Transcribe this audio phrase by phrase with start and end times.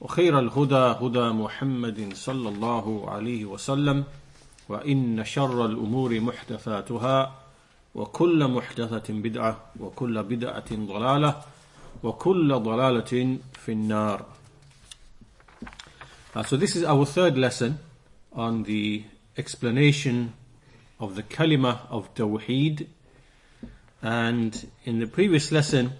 [0.00, 4.04] وخير الهدى هدى محمد صلى الله عليه وسلم
[4.68, 7.34] وإن شر الأمور محدثاتها
[7.94, 11.42] وكل محدثة بدعة وكل بدعة ضلالة
[12.02, 14.24] وكل ضلالة في النار
[16.32, 17.80] Uh, so this is our third lesson
[18.32, 19.02] on the
[19.36, 20.32] explanation
[21.00, 22.86] of the kalima of Tawheed.
[24.00, 24.54] And
[24.84, 25.94] in the previous lesson,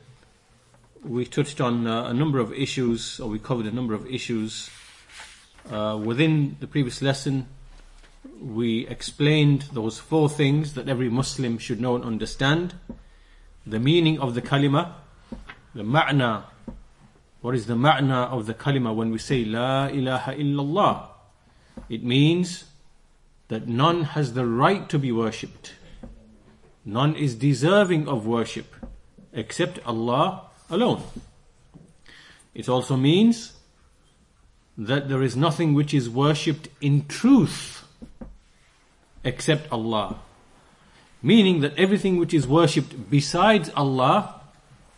[1.05, 4.71] we touched on uh, a number of issues, or we covered a number of issues.
[5.71, 7.47] Uh, within the previous lesson,
[8.41, 12.75] we explained those four things that every Muslim should know and understand.
[13.67, 14.93] The meaning of the kalima,
[15.75, 16.45] the ma'na
[17.41, 21.09] what is the ma'na of the kalima when we say La ilaha illallah?
[21.89, 22.65] It means
[23.49, 25.73] that none has the right to be worshipped.
[26.85, 28.75] None is deserving of worship
[29.33, 31.03] except Allah alone.
[32.55, 33.53] It also means
[34.77, 37.87] that there is nothing which is worshipped in truth
[39.25, 40.19] except Allah.
[41.23, 44.41] Meaning that everything which is worshipped besides Allah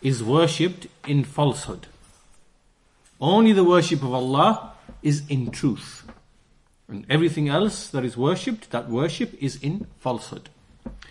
[0.00, 1.88] is worshipped in falsehood.
[3.20, 6.04] Only the worship of Allah is in truth.
[6.88, 10.48] And everything else that is worshipped, that worship is in falsehood.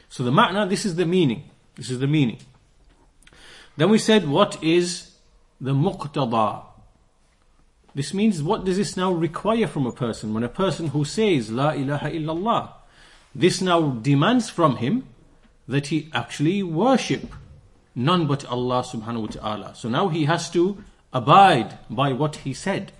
[0.09, 1.50] So the ma'na, this is the meaning.
[1.76, 2.38] This is the meaning.
[3.82, 5.10] Then we said, what is
[5.60, 6.66] the muqtada?
[7.96, 10.36] This means, what does this now require from a person?
[10.36, 12.73] When a person who says, La ilaha illallah,
[13.33, 15.08] this now demands from him
[15.67, 17.33] that he actually worship
[17.95, 19.73] none but Allah subhanahu wa ta'ala.
[19.73, 22.92] So now he has to abide by what he said.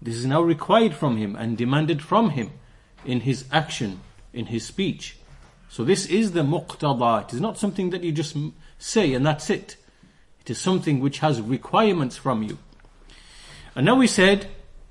[0.00, 2.52] This is now required from him and demanded from him
[3.04, 4.00] in his action,
[4.32, 5.18] in his speech.
[5.68, 7.24] So this is the muqtada.
[7.24, 8.34] It is not something that you just
[8.78, 9.76] say and that's it.
[10.42, 12.58] It is something which has requirements from you.
[13.76, 14.48] And now we said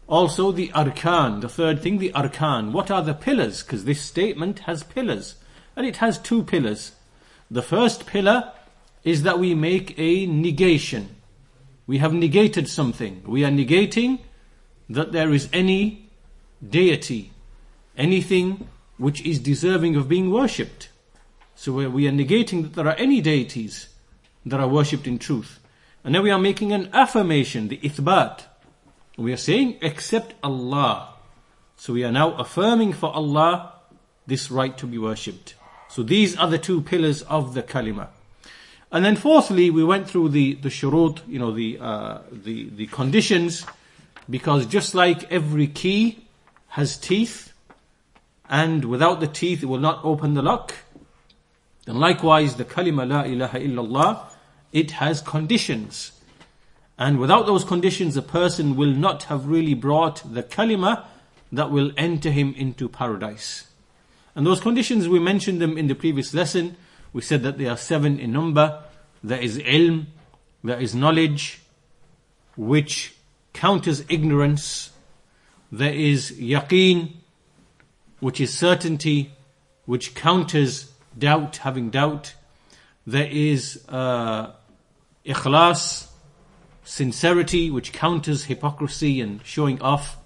[0.08, 2.72] also the arkan, the third thing, the arkan.
[2.72, 3.62] What are the pillars?
[3.62, 5.36] Because this statement has pillars.
[5.76, 6.94] And it has two pillars.
[7.50, 8.54] The first pillar
[9.04, 11.18] is that we make a negation.
[11.86, 13.22] We have negated something.
[13.26, 14.20] We are negating
[14.90, 16.10] that there is any
[16.66, 17.34] deity,
[17.98, 20.90] anything which is deserving of being worshipped.
[21.56, 23.91] So we are negating that there are any deities
[24.46, 25.60] that are worshipped in truth.
[26.04, 28.44] And then we are making an affirmation, the ithbat.
[29.18, 31.14] We are saying, except Allah.
[31.76, 33.74] So we are now affirming for Allah
[34.26, 35.56] this right to be worshipped.
[35.90, 38.08] So these are the two pillars of the kalima.
[38.92, 42.88] And then fourthly, we went through the, the shurut, you know, the, uh, the, the
[42.88, 43.66] conditions,
[44.30, 46.26] because just like every key
[46.70, 47.54] has teeth,
[48.50, 50.74] and without the teeth it will not open the lock,
[51.88, 54.26] and likewise the kalima la ilaha illallah,
[54.72, 56.12] it has conditions.
[56.98, 61.06] And without those conditions, a person will not have really brought the kalima
[61.52, 63.68] that will enter him into paradise.
[64.36, 66.78] And those conditions, we mentioned them in the previous lesson.
[67.12, 68.84] We said that they are seven in number.
[69.24, 70.06] There is ilm,
[70.64, 71.62] there is knowledge,
[72.56, 73.16] which
[73.54, 74.92] counters ignorance.
[75.72, 77.14] There is yaqeen,
[78.20, 79.34] which is certainty,
[79.86, 82.36] which counters doubt, having doubt.
[83.06, 84.52] There is uh,
[85.26, 86.08] ikhlas,
[86.84, 90.18] sincerity, which counters hypocrisy and showing off.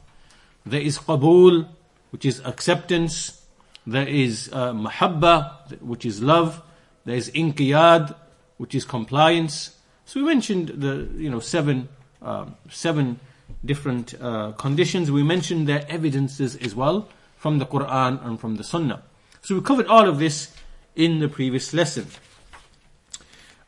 [0.65, 1.67] There is qabul,
[2.11, 3.45] which is acceptance.
[3.85, 6.61] There is uh, mahabba, which is love.
[7.05, 8.15] There is inqiyad,
[8.57, 9.77] which is compliance.
[10.05, 11.89] So we mentioned the you know seven
[12.21, 13.19] uh, seven
[13.63, 15.11] different uh, conditions.
[15.11, 19.03] We mentioned their evidences as well from the Quran and from the Sunnah.
[19.41, 20.55] So we covered all of this
[20.95, 22.07] in the previous lesson.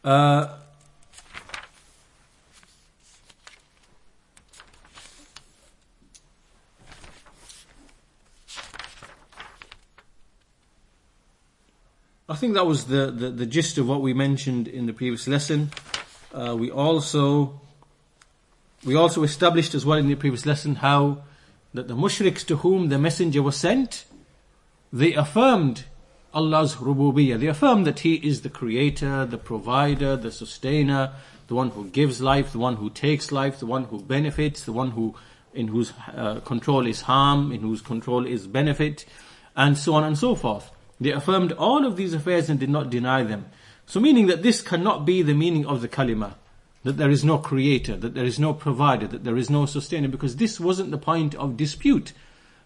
[0.03, 0.57] Uh,
[12.29, 15.29] I think that was the, the, the, gist of what we mentioned in the previous
[15.29, 15.71] lesson.
[16.33, 17.61] Uh, we also
[18.83, 21.19] we also established as well in the previous lesson how
[21.73, 24.03] that the mushriks to whom the messenger was sent,
[24.91, 25.85] they affirmed
[26.33, 27.39] Allah's rububiyyah.
[27.39, 31.13] They affirmed that He is the creator, the provider, the sustainer,
[31.47, 34.73] the one who gives life, the one who takes life, the one who benefits, the
[34.73, 35.15] one who
[35.53, 39.05] in whose uh, control is harm, in whose control is benefit,
[39.55, 40.71] and so on and so forth.
[40.99, 43.45] They affirmed all of these affairs and did not deny them.
[43.85, 46.33] So meaning that this cannot be the meaning of the kalima.
[46.83, 50.07] That there is no creator, that there is no provider, that there is no sustainer,
[50.07, 52.13] because this wasn't the point of dispute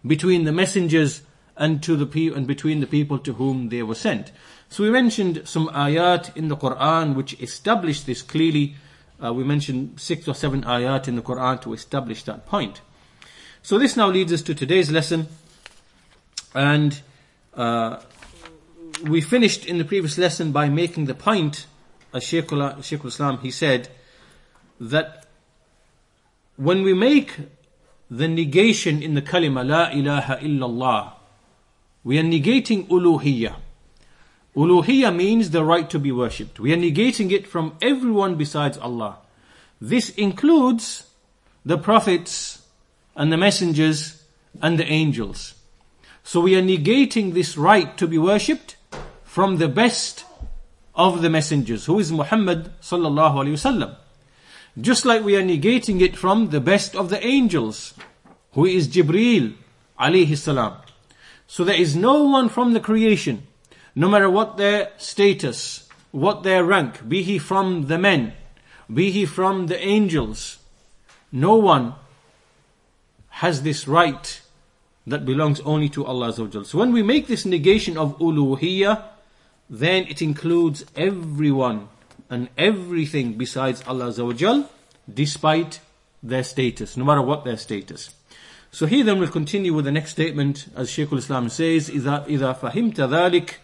[0.06, 1.22] between the messengers
[1.56, 4.32] and to the pe- and between the people to whom they were sent.
[4.68, 8.74] So we mentioned some ayat in the Quran which establish this clearly.
[9.22, 12.80] Uh, we mentioned six or seven ayat in the Quran to establish that point.
[13.62, 15.28] So this now leads us to today's lesson,
[16.54, 17.00] and
[17.54, 17.98] uh,
[19.04, 21.66] we finished in the previous lesson by making the point,
[22.12, 23.88] as Shaykh al-Islam, he said,
[24.80, 25.26] that
[26.56, 27.36] when we make
[28.10, 31.12] the negation in the kalima, La ilaha illallah,
[32.04, 33.54] we are negating uluhiyya.
[34.56, 36.60] Uluhiyya means the right to be worshipped.
[36.60, 39.18] We are negating it from everyone besides Allah.
[39.80, 41.06] This includes
[41.64, 42.62] the prophets
[43.16, 44.22] and the messengers
[44.60, 45.54] and the angels.
[46.22, 48.76] So we are negating this right to be worshipped
[49.32, 50.26] from the best
[50.94, 53.96] of the messengers, who is Muhammad sallallahu alaihi wasallam.
[54.78, 57.94] Just like we are negating it from the best of the angels,
[58.52, 59.54] who is Jibreel
[59.98, 60.76] alayhi salam.
[61.46, 63.46] So there is no one from the creation,
[63.94, 68.34] no matter what their status, what their rank, be he from the men,
[68.92, 70.58] be he from the angels,
[71.32, 71.94] no one
[73.40, 74.42] has this right
[75.06, 79.11] that belongs only to Allah So when we make this negation of uluhiyah,
[79.71, 81.89] then it includes everyone
[82.29, 84.67] and everything besides Allah Azawajal,
[85.11, 85.79] despite
[86.23, 88.13] their status, no matter what their status.
[88.71, 92.53] So here then we'll continue with the next statement as Shaykh al-Islam says, إذا, إذا
[92.53, 93.59] فهمت ذلك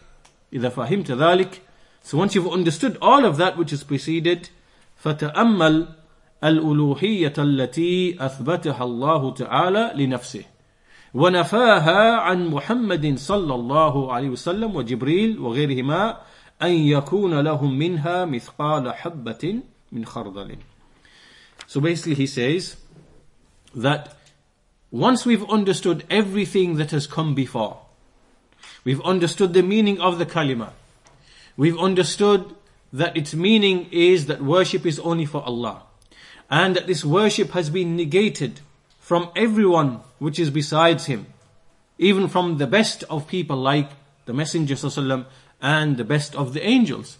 [0.54, 1.60] إذا فهمت ذلك
[2.04, 4.50] So once you've understood all of that which is preceded,
[5.04, 5.88] فتأمل
[6.44, 10.44] الألوهية التي أثبتها الله تعالى لنفسه
[11.14, 16.18] ونفاها عن محمد صلى الله عليه وسلم وجبريل وغيرهما
[16.62, 19.60] أن يكون لهم منها مثقال حبة
[19.92, 20.58] من خردل.
[21.68, 22.78] So basically he says
[23.76, 24.18] that
[24.92, 27.80] once we've understood everything that has come before,
[28.84, 30.70] we've understood the meaning of the kalima,
[31.58, 32.56] we've understood
[32.92, 35.84] that its meaning is that worship is only for Allah,
[36.50, 38.62] and that this worship has been negated
[39.00, 41.27] from everyone which is besides him,
[41.99, 43.91] even from the best of people like
[44.27, 44.77] the Messenger
[45.61, 47.19] and the best of the angels.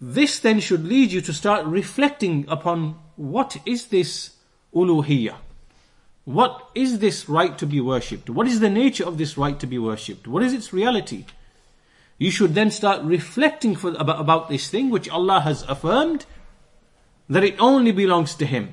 [0.00, 4.30] This then should lead you to start reflecting upon what is this
[4.74, 5.36] uluhiyah?
[6.24, 8.30] What is this right to be worshipped?
[8.30, 10.26] What is the nature of this right to be worshipped?
[10.26, 11.26] What is its reality?
[12.18, 16.26] You should then start reflecting for, about, about this thing which Allah has affirmed
[17.28, 18.72] that it only belongs to Him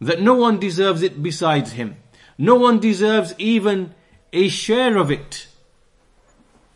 [0.00, 1.96] that no one deserves it besides him.
[2.40, 3.94] No one deserves even
[4.32, 5.46] a share of it.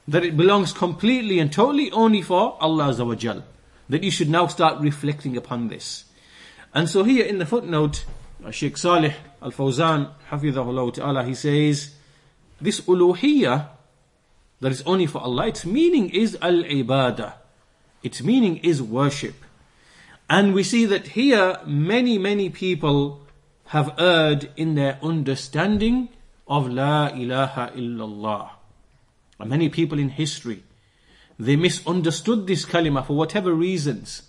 [0.07, 3.43] That it belongs completely and totally only for Allah Azawajal.
[3.89, 6.05] That you should now start reflecting upon this.
[6.75, 8.05] And so here in the footnote,
[8.51, 11.95] Sheikh Salih Al-Fawzan, Hafidhahullah Ta'ala, he says,
[12.61, 13.69] this uluhiyah
[14.61, 17.33] that is only for Allah, its meaning is al-ibadah.
[18.03, 19.37] Its meaning is worship.
[20.29, 23.24] And we see that here many, many people
[23.67, 26.09] have erred in their understanding
[26.47, 28.51] of La ilaha illallah.
[29.39, 30.63] And many people in history,
[31.39, 34.23] they misunderstood this kalima for whatever reasons.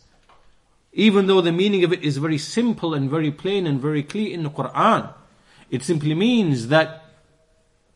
[0.94, 4.34] Even though the meaning of it is very simple and very plain and very clear
[4.34, 5.13] in the Quran.
[5.70, 7.04] It simply means that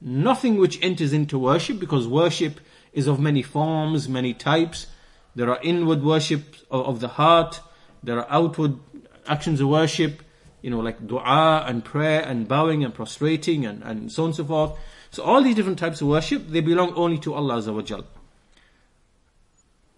[0.02, 2.60] nothing which enters into worship, because worship
[2.92, 4.88] is of many forms, many types.
[5.36, 7.62] There are inward worship of the heart,
[8.04, 8.80] there are outward
[9.28, 10.22] actions of worship,
[10.62, 14.36] you know, like dua and prayer and bowing and prostrating and, and so on and
[14.36, 14.80] so forth.
[15.12, 18.06] So all these different types of worship, they belong only to Allah Azza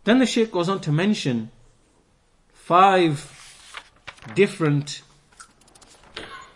[0.04, 1.52] Then the Shaykh goes on to mention
[2.54, 3.84] five
[4.36, 5.02] different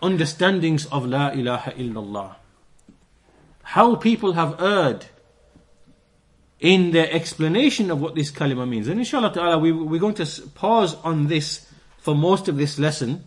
[0.01, 2.35] understandings of La ilaha illallah.
[3.63, 5.07] How people have erred
[6.59, 8.87] in their explanation of what this kalima means.
[8.87, 13.25] And inshallah ta'ala, we, we're going to pause on this for most of this lesson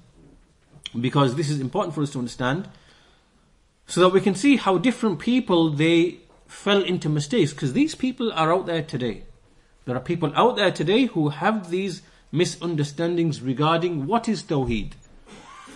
[0.99, 2.69] because this is important for us to understand
[3.87, 8.33] so that we can see how different people they fell into mistakes because these people
[8.33, 9.23] are out there today.
[9.87, 14.93] There are people out there today who have these misunderstandings regarding what is Tawheed.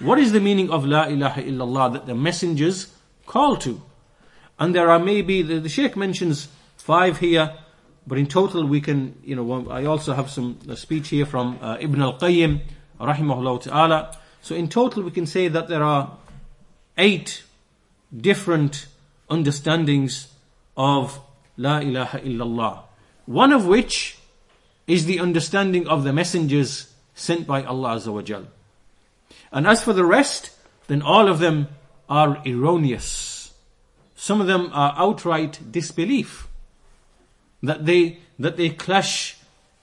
[0.00, 2.92] What is the meaning of La ilaha illallah that the messengers
[3.26, 3.80] call to?
[4.58, 7.54] And there are maybe, the, the Sheikh mentions five here,
[8.06, 11.78] but in total we can, you know, I also have some speech here from uh,
[11.80, 12.60] Ibn al-Qayyim,
[13.00, 14.18] rahimahullah ta'ala.
[14.42, 16.18] So in total we can say that there are
[16.98, 17.44] eight
[18.14, 18.86] different
[19.30, 20.28] understandings
[20.76, 21.20] of
[21.56, 22.82] La ilaha illallah.
[23.26, 24.18] One of which
[24.86, 28.00] is the understanding of the messengers sent by Allah
[29.52, 30.50] And as for the rest,
[30.88, 31.68] then all of them
[32.08, 33.54] are erroneous.
[34.16, 36.48] Some of them are outright disbelief.
[37.62, 39.36] That they, that they clash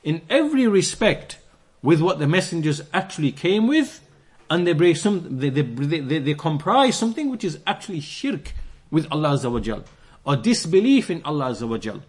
[0.03, 1.37] in every respect
[1.81, 4.01] with what the messengers actually came with,
[4.49, 8.53] and they break some, they, they, they, they comprise something which is actually shirk
[8.89, 9.85] with Allah Azza
[10.25, 12.01] or disbelief in Allah Azza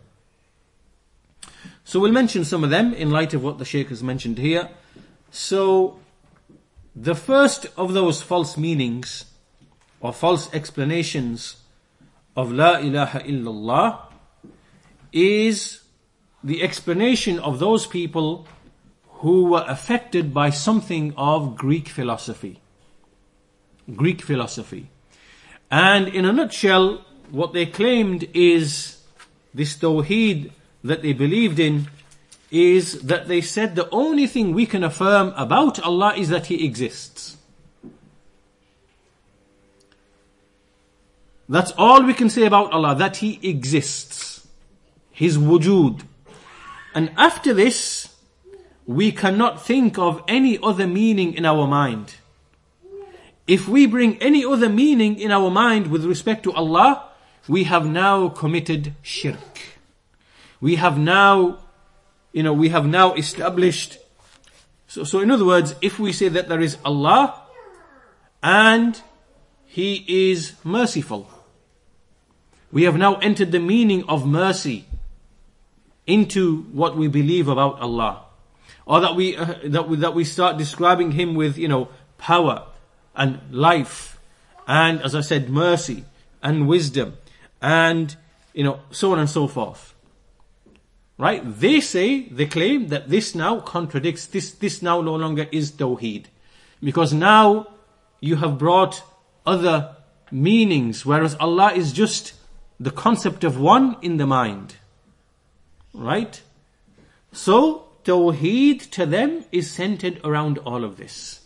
[1.85, 4.70] So we'll mention some of them in light of what the Shaykh has mentioned here.
[5.30, 5.99] So,
[6.97, 9.26] the first of those false meanings
[10.00, 11.56] or false explanations
[12.37, 14.00] of La ilaha illallah
[15.12, 15.82] is
[16.42, 18.49] the explanation of those people
[19.21, 22.59] who were affected by something of Greek philosophy.
[23.95, 24.89] Greek philosophy.
[25.71, 29.03] And in a nutshell, what they claimed is
[29.53, 31.89] this Tawheed that they believed in
[32.50, 36.65] is that they said the only thing we can affirm about Allah is that He
[36.65, 37.37] exists.
[41.47, 44.47] That's all we can say about Allah, that He exists.
[45.11, 46.05] His wujud.
[46.95, 48.00] And after this,
[48.90, 52.16] we cannot think of any other meaning in our mind.
[53.47, 57.09] If we bring any other meaning in our mind with respect to Allah,
[57.47, 59.78] we have now committed shirk.
[60.61, 61.61] We have now,
[62.32, 63.99] you know, we have now established.
[64.88, 67.40] So, so in other words, if we say that there is Allah
[68.42, 69.00] and
[69.66, 71.30] He is merciful,
[72.73, 74.87] we have now entered the meaning of mercy
[76.09, 78.25] into what we believe about Allah.
[78.90, 82.66] Or that we, uh, that we, that we start describing Him with, you know, power
[83.14, 84.18] and life
[84.66, 86.04] and, as I said, mercy
[86.42, 87.16] and wisdom
[87.62, 88.16] and,
[88.52, 89.94] you know, so on and so forth.
[91.18, 91.40] Right?
[91.44, 96.25] They say, they claim that this now contradicts, this, this now no longer is Tawheed.
[96.82, 97.68] Because now
[98.18, 99.04] you have brought
[99.47, 99.94] other
[100.32, 102.32] meanings, whereas Allah is just
[102.80, 104.75] the concept of one in the mind.
[105.94, 106.42] Right?
[107.30, 111.40] So, Tawheed to them is centered around all of this.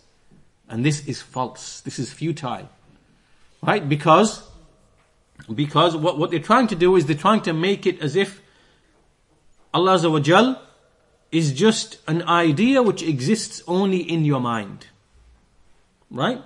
[0.69, 1.81] And this is false.
[1.81, 2.69] This is futile.
[3.63, 3.87] Right?
[3.89, 4.43] Because,
[5.53, 8.41] because what, what they're trying to do is they're trying to make it as if
[9.73, 10.59] Allah Azza
[11.33, 14.87] is just an idea which exists only in your mind.
[16.11, 16.41] Right?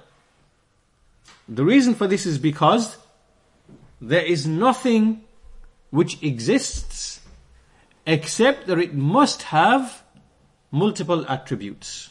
[1.48, 2.96] The reason for this is because
[4.00, 5.24] there is nothing
[5.90, 7.17] which exists
[8.08, 10.02] except that it must have
[10.72, 12.10] multiple attributes.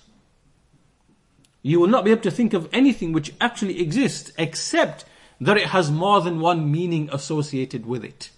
[1.62, 5.04] You will not be able to think of anything which actually exists except
[5.42, 8.30] that it has more than one meaning associated with it.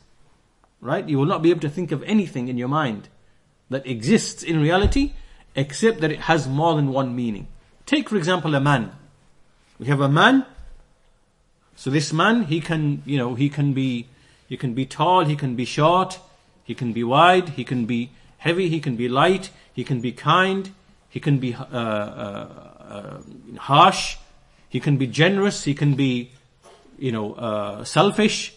[0.81, 1.07] Right?
[1.07, 3.09] You will not be able to think of anything in your mind
[3.69, 5.13] that exists in reality
[5.55, 7.47] except that it has more than one meaning.
[7.85, 8.91] Take for example a man.
[9.77, 10.45] We have a man
[11.79, 14.09] so this man, he can, you know, he can be,
[14.49, 16.19] he can be tall, he can be short,
[16.69, 20.11] he can be wide, he can be heavy, he can be light, he can be
[20.11, 20.69] kind,
[21.09, 22.47] he can be uh, uh,
[22.87, 23.21] uh,
[23.57, 24.17] harsh,
[24.69, 26.29] he can be generous, he can be,
[26.99, 28.53] you know, uh, selfish.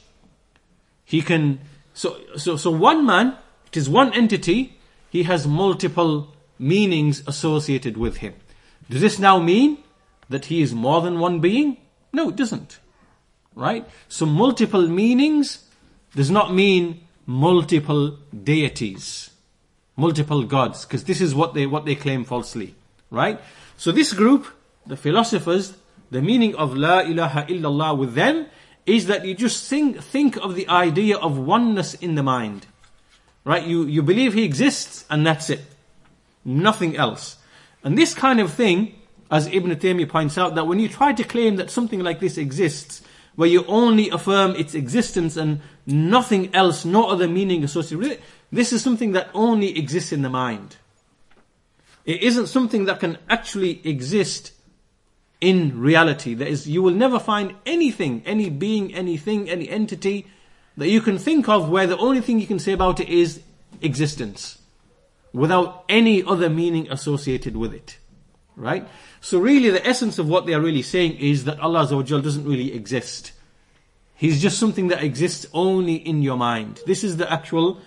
[1.07, 1.61] He can,
[1.95, 3.35] so, so, so one man,
[3.69, 4.79] it is one entity,
[5.09, 8.35] he has multiple meanings associated with him.
[8.91, 9.79] Does this now mean
[10.29, 11.79] that he is more than one being?
[12.13, 12.79] No, it doesn't.
[13.55, 13.89] Right?
[14.11, 15.65] So multiple meanings
[16.15, 19.31] does not mean multiple deities,
[19.97, 22.75] multiple gods, because this is what they, what they claim falsely.
[23.11, 23.41] Right?
[23.77, 24.47] So this group,
[24.87, 25.75] the philosophers,
[26.11, 28.47] the meaning of La ilaha illallah with them
[28.87, 32.67] is that you just think, think of the idea of oneness in the mind.
[33.45, 33.67] Right?
[33.67, 35.61] You, you believe He exists and that's it.
[36.45, 37.37] Nothing else.
[37.85, 38.95] And this kind of thing,
[39.31, 42.39] as Ibn Taymiyyah points out, that when you try to claim that something like this
[42.39, 43.03] exists,
[43.35, 48.21] where you only affirm its existence and nothing else, no other meaning associated with it,
[48.51, 50.77] this is something that only exists in the mind.
[52.05, 54.53] It isn't something that can actually exist
[55.41, 56.35] in reality.
[56.35, 60.27] There is, you will never find anything, any being, anything, any entity
[60.77, 63.43] that you can think of where the only thing you can say about it is
[63.81, 64.59] existence
[65.33, 67.99] without any other meaning associated with it.
[68.55, 68.87] Right?
[69.23, 72.75] So really the essence of what they are really saying is that Allah doesn't really
[72.75, 73.31] exist.
[74.17, 76.81] He's just something that exists only in your mind.
[76.87, 77.79] This is the actual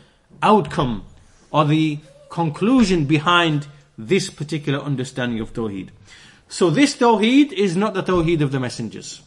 [0.42, 1.06] outcome
[1.52, 2.00] or the
[2.30, 5.90] conclusion behind this particular understanding of Tawheed.
[6.48, 9.22] So this Tawheed is not the Tawheed of the messengers.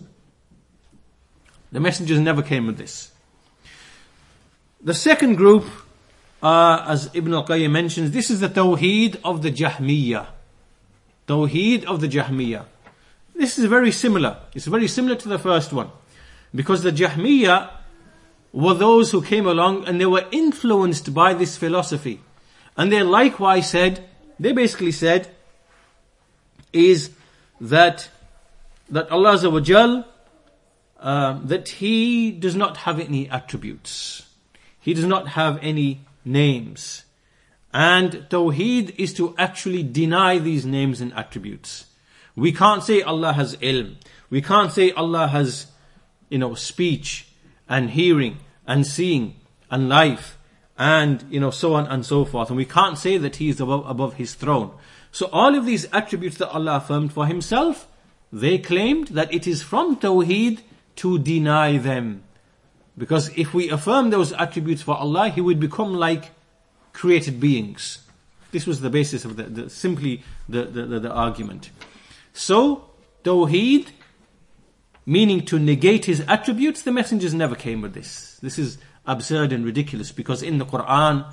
[1.71, 3.11] The messengers never came with this.
[4.83, 5.67] The second group,
[6.43, 10.38] uh, as Ibn al-Qayyim mentions, this is the Tawheed of the Jahmiyyah.
[11.29, 12.65] Tawheed of the Jahmiyyah.
[13.35, 14.39] This is very similar.
[14.55, 15.91] It's very similar to the first one.
[16.55, 17.71] Because the Jahmiyyah
[18.53, 22.21] were those who came along and they were influenced by this philosophy.
[22.77, 24.09] And they likewise said,
[24.41, 25.29] they basically said,
[26.73, 27.11] is
[27.61, 28.09] that,
[28.89, 30.05] that Allah Azza
[30.99, 34.27] uh, that He does not have any attributes.
[34.81, 37.05] He does not have any names.
[37.73, 41.87] And Tawheed is to actually deny these names and attributes.
[42.35, 43.97] We can't say Allah has ilm.
[44.31, 45.67] We can't say Allah has,
[46.29, 47.29] you know, speech
[47.69, 49.37] and hearing and seeing
[49.71, 50.39] and life
[50.79, 52.49] and, you know, so on and so forth.
[52.49, 54.71] And we can't say that He is above, above His throne.
[55.11, 57.89] So all of these attributes that Allah affirmed for Himself,
[58.33, 60.61] they claimed that it is from Tawheed
[60.97, 62.23] to deny them.
[62.97, 66.31] Because if we affirm those attributes for Allah, He would become like
[66.99, 68.01] created beings.
[68.51, 71.71] This was the basis of the, the simply the, the, the, argument.
[72.33, 72.91] So,
[73.23, 73.89] Tawheed,
[75.07, 78.37] meaning to negate His attributes, the messengers never came with this.
[78.43, 81.33] This is absurd and ridiculous because in the Quran,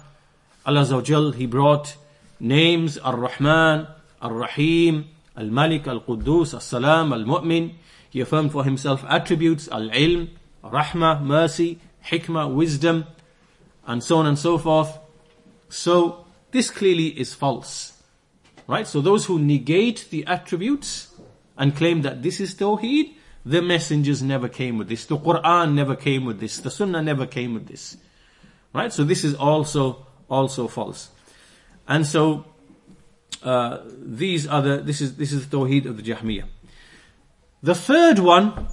[0.68, 1.96] Allah He brought
[2.40, 3.88] names Ar-Rahman,
[4.22, 7.74] Ar-Rahim, Al-Malik, Al-Quddus, Al-Salam, Al-Mu'min.
[8.08, 10.30] He affirmed for himself attributes, Al-Ilm,
[10.64, 13.06] rahmah, mercy, hikmah, wisdom,
[13.88, 15.00] and so on and so forth.
[15.70, 18.02] So this clearly is false.
[18.68, 18.88] Right?
[18.88, 21.14] So those who negate the attributes
[21.58, 23.14] and claim that this is Tawheed,
[23.46, 25.06] the messengers never came with this.
[25.06, 26.58] The Quran never came with this.
[26.58, 27.98] The Sunnah never came with this.
[28.74, 28.92] Right?
[28.92, 31.10] So this is also, also false.
[31.88, 32.46] And so,
[33.44, 36.46] uh, these are the, this is, this is the Tawheed of the Jahmiyyah.
[37.62, 38.68] The third one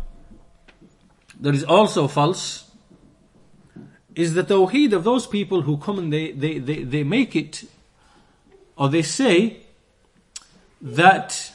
[1.41, 2.71] that is also false
[4.15, 7.65] is the tawheed of those people who come and they, they, they, they make it
[8.77, 9.59] or they say
[10.81, 11.53] that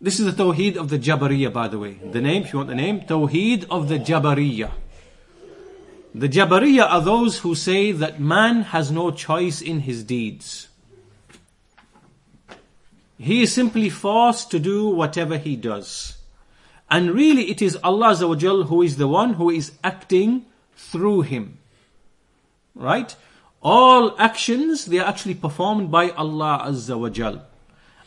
[0.00, 1.94] this is the tawheed of the Jabariya by the way.
[1.94, 4.70] The name, if you want the name, tawheed of the Jabariya.
[6.14, 10.68] The Jabariya are those who say that man has no choice in his deeds.
[13.18, 16.18] He is simply forced to do whatever he does.
[16.90, 20.44] And really it is Allah who is the one who is acting
[20.76, 21.58] through him.
[22.74, 23.14] Right?
[23.62, 27.46] All actions, they are actually performed by Allah Azza wa Jal.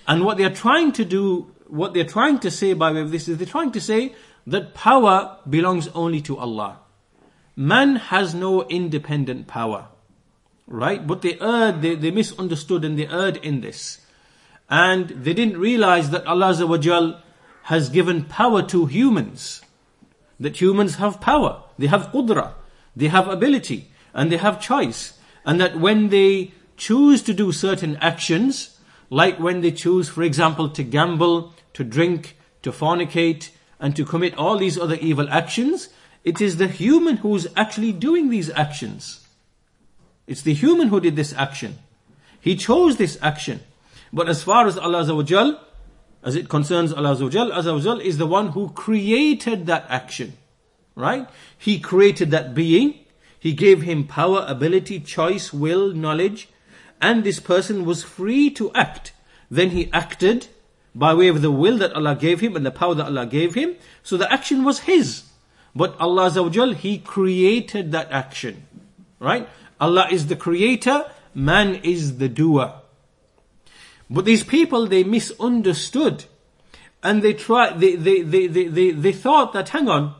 [0.07, 3.11] And what they are trying to do, what they're trying to say by way of
[3.11, 4.15] this is they're trying to say
[4.47, 6.79] that power belongs only to Allah.
[7.55, 9.87] Man has no independent power.
[10.67, 11.05] Right?
[11.05, 14.01] But they erred, they, they misunderstood and they erred in this.
[14.69, 17.21] And they didn't realize that Allah Azza wa Jal
[17.63, 19.61] has given power to humans.
[20.39, 21.63] That humans have power.
[21.77, 22.53] They have qudra.
[22.95, 23.91] They have ability.
[24.15, 25.19] And they have choice.
[25.45, 28.79] And that when they choose to do certain actions,
[29.11, 34.35] like when they choose, for example, to gamble, to drink, to fornicate, and to commit
[34.37, 35.89] all these other evil actions,
[36.23, 39.27] it is the human who's actually doing these actions.
[40.25, 41.77] It's the human who did this action.
[42.41, 43.61] He chose this action.
[44.11, 45.01] But as far as Allah
[46.23, 50.33] as it concerns Allah Azza Allah is the one who created that action.
[50.95, 51.29] Right?
[51.57, 53.04] He created that being.
[53.45, 56.49] He gave him power, ability, choice, will, knowledge.
[56.99, 59.13] And this person was free to act.
[59.51, 60.47] Then he acted
[60.95, 63.53] by way of the will that Allah gave him and the power that Allah gave
[63.53, 63.75] him.
[64.01, 65.25] So the action was his.
[65.75, 68.65] But Allah Azza He created that action.
[69.19, 69.47] Right?
[69.79, 71.05] Allah is the creator,
[71.35, 72.73] man is the doer.
[74.09, 76.25] But these people, they misunderstood.
[77.03, 80.15] And they tried, they, they, they, they, they, they thought that, hang on,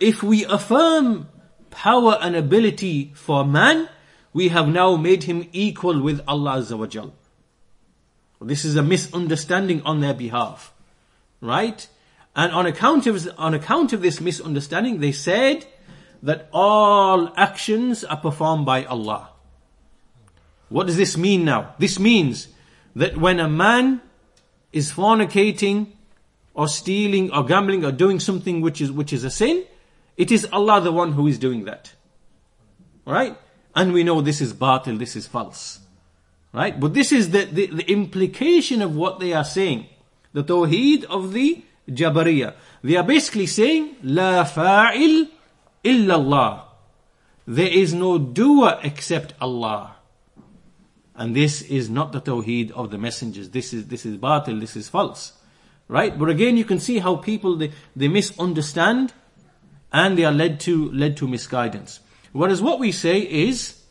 [0.00, 1.28] if we affirm
[1.70, 3.88] power and ability for man,
[4.32, 6.62] we have now made him equal with Allah.
[8.40, 10.72] This is a misunderstanding on their behalf.
[11.40, 11.88] Right?
[12.36, 15.66] And on account of, on account of this misunderstanding, they said
[16.22, 19.30] that all actions are performed by Allah.
[20.68, 21.74] What does this mean now?
[21.78, 22.48] This means
[22.94, 24.02] that when a man
[24.72, 25.88] is fornicating
[26.54, 29.64] or stealing or gambling or doing something which is, which is a sin,
[30.18, 31.92] it is Allah the one who is doing that.
[33.06, 33.38] Right?
[33.74, 35.78] And we know this is batil, this is false.
[36.52, 36.78] Right?
[36.78, 39.86] But this is the, the, the implication of what they are saying.
[40.32, 42.54] The tawheed of the Jabariya.
[42.82, 45.28] They are basically saying, La fa'il
[45.84, 46.64] illa Allah.
[47.46, 49.96] There is no doer except Allah.
[51.14, 53.50] And this is not the tawheed of the messengers.
[53.50, 55.32] This is, this is batil, this is false.
[55.86, 56.18] Right?
[56.18, 59.12] But again, you can see how people, they, they misunderstand
[59.92, 62.00] and they are led to, led to misguidance.
[62.32, 63.82] Whereas what we say is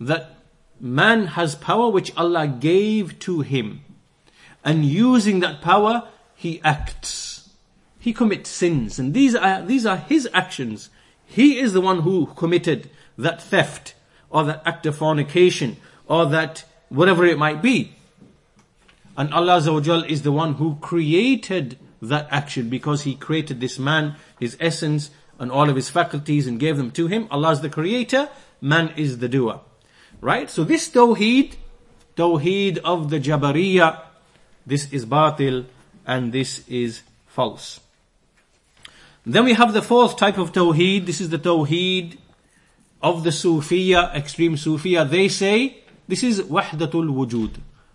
[0.00, 0.36] that
[0.80, 3.82] man has power which Allah gave to him.
[4.64, 7.50] And using that power, he acts.
[7.98, 8.98] He commits sins.
[8.98, 10.90] And these are, these are his actions.
[11.24, 13.94] He is the one who committed that theft
[14.30, 17.94] or that act of fornication or that whatever it might be.
[19.16, 19.58] And Allah
[20.06, 25.50] is the one who created that action because He created this man, his essence, and
[25.50, 27.26] all of his faculties and gave them to him.
[27.30, 28.28] Allah is the creator,
[28.60, 29.60] man is the doer.
[30.20, 30.48] Right?
[30.48, 31.54] So this Tawheed,
[32.16, 34.02] Tawheed of the Jabariya,
[34.64, 35.66] this is batil
[36.06, 37.80] and this is false.
[39.26, 41.06] Then we have the fourth type of Tawheed.
[41.06, 42.18] This is the Tawheed
[43.02, 45.08] of the Sufiya, extreme Sufiya.
[45.08, 47.54] They say this is Wahdatul Wujud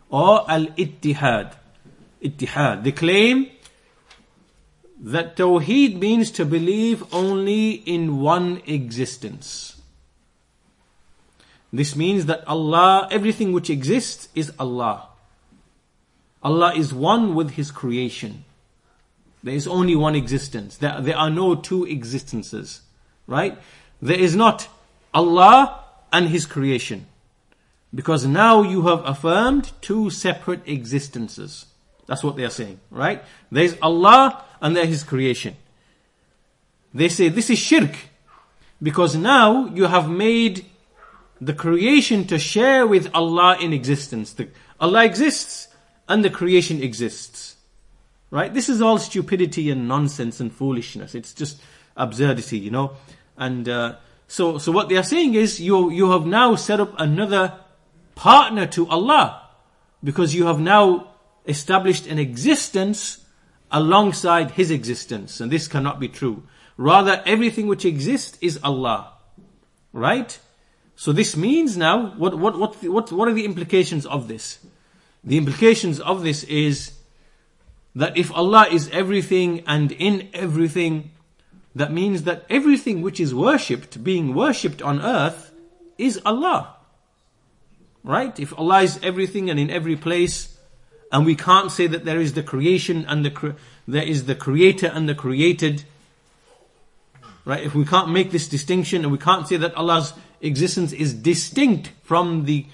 [0.09, 1.53] or Al-Ittihad.
[2.21, 2.83] Ittihad.
[2.83, 3.47] They claim
[4.99, 9.79] that Tawheed means to believe only in one existence.
[11.71, 15.07] This means that Allah, everything which exists is Allah.
[16.41, 18.45] Allah is one with His creation.
[19.43, 20.77] There is only one existence.
[20.77, 22.81] There, there are no two existences.
[23.27, 23.57] Right?
[24.01, 24.67] There is not
[25.13, 27.05] Allah and His creation.
[27.93, 31.65] Because now you have affirmed two separate existences.
[32.07, 33.23] That's what they are saying, right?
[33.51, 35.55] There's Allah and they're his creation.
[36.93, 37.95] They say this is shirk
[38.81, 40.65] because now you have made
[41.39, 44.33] the creation to share with Allah in existence.
[44.33, 45.67] The, Allah exists
[46.07, 47.55] and the creation exists.
[48.29, 48.53] Right?
[48.53, 51.15] This is all stupidity and nonsense and foolishness.
[51.15, 51.61] It's just
[51.95, 52.93] absurdity, you know.
[53.37, 53.95] And uh,
[54.27, 57.53] so, so what they are saying is you you have now set up another
[58.15, 59.47] partner to Allah
[60.03, 61.11] because you have now
[61.45, 63.23] established an existence
[63.71, 66.43] alongside His existence, and this cannot be true.
[66.77, 69.13] Rather, everything which exists is Allah.
[69.93, 70.37] Right?
[70.95, 74.59] So this means now, what, what, what, what, what are the implications of this?
[75.23, 76.93] The implications of this is
[77.95, 81.11] that if Allah is everything and in everything,
[81.75, 85.51] that means that everything which is worshipped, being worshipped on earth,
[85.97, 86.75] is Allah.
[88.03, 88.39] Right?
[88.39, 90.56] If Allah is everything and in every place,
[91.11, 94.35] and we can't say that there is the creation and the cre- there is the
[94.35, 95.83] creator and the created,
[97.45, 97.63] right?
[97.63, 101.91] If we can't make this distinction and we can't say that Allah's existence is distinct
[102.03, 102.65] from the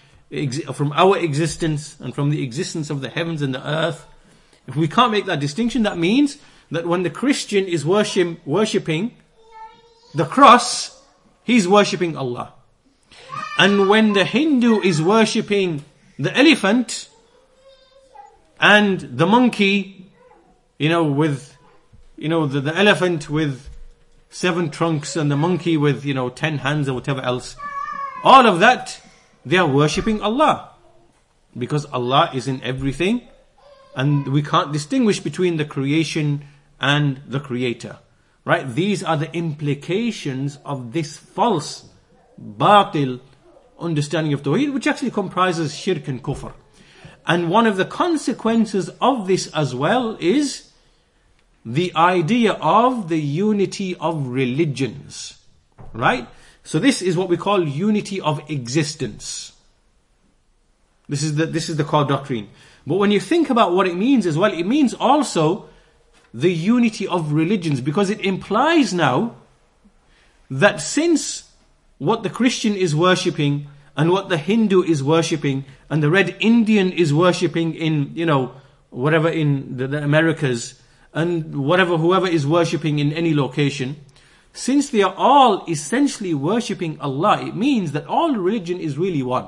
[0.73, 4.07] from our existence and from the existence of the heavens and the earth,
[4.67, 6.37] if we can't make that distinction, that means
[6.71, 9.15] that when the Christian is worship, worshipping
[10.15, 11.01] the cross,
[11.43, 12.53] he's worshipping Allah.
[13.59, 15.85] And when the Hindu is worshipping
[16.17, 17.09] the elephant
[18.59, 20.11] and the monkey,
[20.77, 21.57] you know, with,
[22.17, 23.69] you know, the, the elephant with
[24.29, 27.55] seven trunks and the monkey with, you know, ten hands or whatever else,
[28.23, 29.01] all of that,
[29.45, 30.71] they are worshipping Allah.
[31.57, 33.27] Because Allah is in everything
[33.95, 36.45] and we can't distinguish between the creation
[36.79, 37.99] and the creator.
[38.45, 38.67] Right?
[38.67, 41.85] These are the implications of this false,
[42.41, 43.21] batil
[43.79, 46.53] understanding of Tawheed, which actually comprises shirk and kufr.
[47.25, 50.69] And one of the consequences of this as well is
[51.65, 55.37] the idea of the unity of religions.
[55.93, 56.27] Right?
[56.63, 59.53] So this is what we call unity of existence.
[61.07, 62.49] This is the, this is the core doctrine.
[62.87, 65.69] But when you think about what it means as well, it means also
[66.33, 69.35] the unity of religions because it implies now
[70.49, 71.51] that since
[71.97, 76.91] what the Christian is worshipping and what the Hindu is worshipping and the red Indian
[76.91, 78.55] is worshipping in, you know,
[78.89, 80.81] whatever in the, the Americas
[81.13, 83.97] and whatever, whoever is worshipping in any location,
[84.51, 89.47] since they are all essentially worshipping Allah, it means that all religion is really one.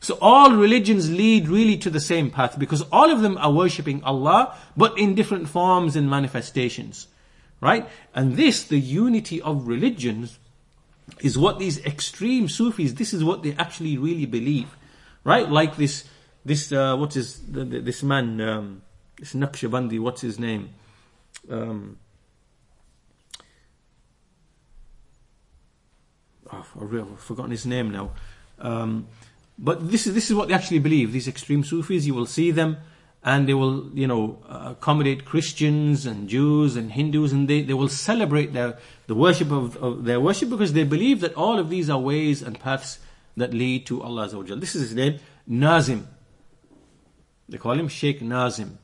[0.00, 4.04] So all religions lead really to the same path because all of them are worshipping
[4.04, 7.06] Allah, but in different forms and manifestations.
[7.60, 7.88] Right?
[8.14, 10.38] And this, the unity of religions,
[11.20, 14.76] is what these extreme Sufis, this is what they actually really believe.
[15.24, 15.48] Right?
[15.48, 16.04] Like this,
[16.44, 18.82] this, uh, what is, this man, um,
[19.18, 20.70] this Naqshbandi, what's his name?
[21.50, 21.98] Um,
[26.52, 28.10] oh, I've forgotten his name now.
[28.58, 29.06] Um,
[29.58, 31.12] but this is, this is what they actually believe.
[31.12, 32.76] These extreme Sufis, you will see them
[33.24, 37.88] and they will, you know, accommodate Christians and Jews and Hindus and they, they will
[37.88, 41.88] celebrate their, the worship of, of their worship because they believe that all of these
[41.88, 42.98] are ways and paths
[43.36, 46.06] that lead to Allah This is his name, Nazim.
[47.48, 48.78] They call him Sheikh Nazim,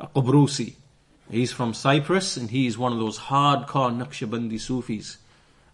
[0.00, 0.74] a Qabrusi.
[1.30, 5.18] He's from Cyprus and he is one of those hardcore Naqshbandi Sufis.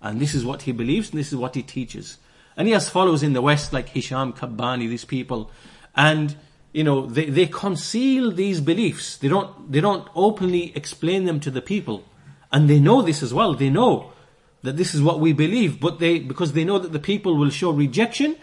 [0.03, 2.19] And this is what he believes and this is what he teaches.
[2.57, 5.53] And he has followers in the West like Hisham Kabbani, these people.
[5.95, 6.35] And,
[6.79, 9.17] you know, they, they conceal these beliefs.
[9.17, 12.05] They don't, they don't openly explain them to the people.
[12.53, 13.53] And they know this as well.
[13.55, 14.13] They know
[14.63, 15.81] that this is what we believe.
[15.81, 18.37] But they, because they know that the people will show rejection,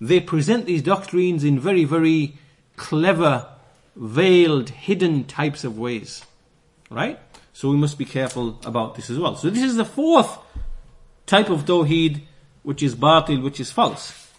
[0.00, 2.38] they present these doctrines in very, very
[2.76, 3.46] clever,
[3.94, 6.24] veiled, hidden types of ways.
[6.88, 7.20] Right?
[7.52, 9.36] So we must be careful about this as well.
[9.36, 10.38] So this is the fourth
[11.26, 12.22] type of tawheed
[12.62, 14.30] which is batil, which is false.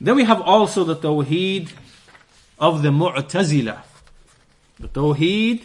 [0.00, 1.70] Then we have also the tawheed
[2.58, 3.82] of the mu'tazila.
[4.78, 5.62] The tawheed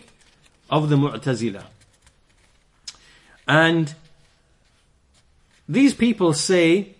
[0.70, 1.66] of the mu'tazila.
[3.48, 3.94] And
[5.68, 6.96] these people say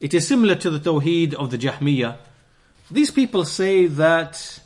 [0.00, 2.16] it is similar to the tawheed of the Jahmiyyah.
[2.90, 4.60] These people say that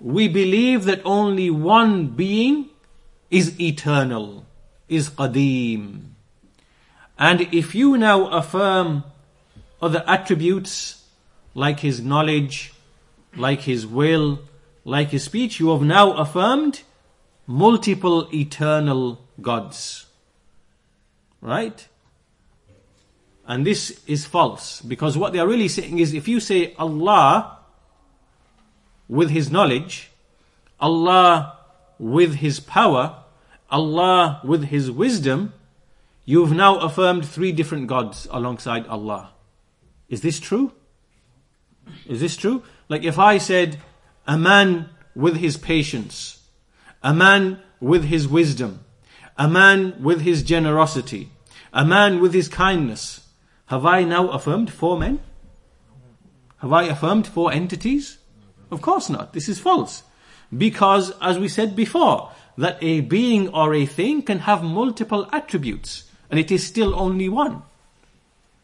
[0.00, 2.70] we believe that only one being
[3.30, 4.44] is eternal,
[4.88, 6.00] is qadim.
[7.18, 9.04] And if you now affirm
[9.80, 11.01] other attributes
[11.54, 12.72] like his knowledge,
[13.36, 14.40] like his will,
[14.84, 16.82] like his speech, you have now affirmed
[17.46, 20.06] multiple eternal gods.
[21.40, 21.88] Right?
[23.46, 27.58] And this is false because what they are really saying is if you say Allah
[29.08, 30.10] with his knowledge,
[30.80, 31.58] Allah
[31.98, 33.16] with his power,
[33.70, 35.52] Allah with his wisdom,
[36.24, 39.32] You've now affirmed three different gods alongside Allah.
[40.08, 40.72] Is this true?
[42.06, 42.62] Is this true?
[42.88, 43.78] Like if I said,
[44.26, 46.40] a man with his patience,
[47.02, 48.84] a man with his wisdom,
[49.36, 51.30] a man with his generosity,
[51.72, 53.28] a man with his kindness,
[53.66, 55.20] have I now affirmed four men?
[56.58, 58.18] Have I affirmed four entities?
[58.70, 59.32] Of course not.
[59.32, 60.02] This is false.
[60.56, 66.10] Because, as we said before, that a being or a thing can have multiple attributes
[66.30, 67.62] and it is still only one.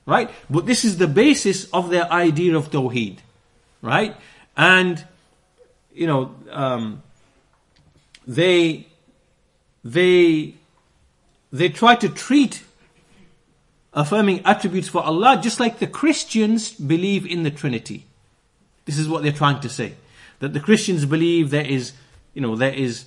[0.08, 0.30] Right?
[0.48, 3.18] But this is the basis of their idea of Tawheed.
[3.82, 4.16] Right?
[4.56, 5.04] And,
[5.92, 7.02] you know, um,
[8.26, 8.86] they,
[9.84, 10.54] they,
[11.52, 12.64] they try to treat
[13.92, 18.06] affirming attributes for Allah just like the Christians believe in the Trinity.
[18.86, 19.92] This is what they're trying to say.
[20.38, 21.92] That the Christians believe there is,
[22.32, 23.04] you know, there is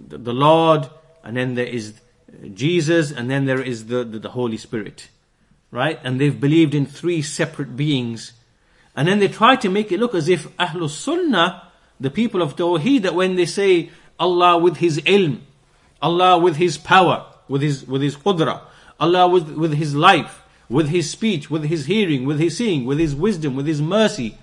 [0.00, 0.88] the Lord,
[1.24, 1.94] and then there is
[2.54, 5.08] Jesus, and then there is the, the, the, Holy Spirit.
[5.70, 5.98] Right?
[6.02, 8.32] And they've believed in three separate beings.
[8.96, 12.56] And then they try to make it look as if Ahlul Sunnah, the people of
[12.56, 15.40] Tawheed, that when they say Allah with His ilm,
[16.00, 18.62] Allah with His power, with His, with His qudra,
[18.98, 22.98] Allah with, with His life, with His speech, with His hearing, with His seeing, with
[22.98, 24.36] His wisdom, with His mercy,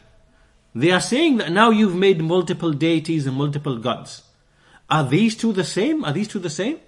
[0.73, 4.23] they are saying that now you've made multiple deities and multiple gods.
[4.89, 6.03] Are these two the same?
[6.03, 6.79] Are these two the same?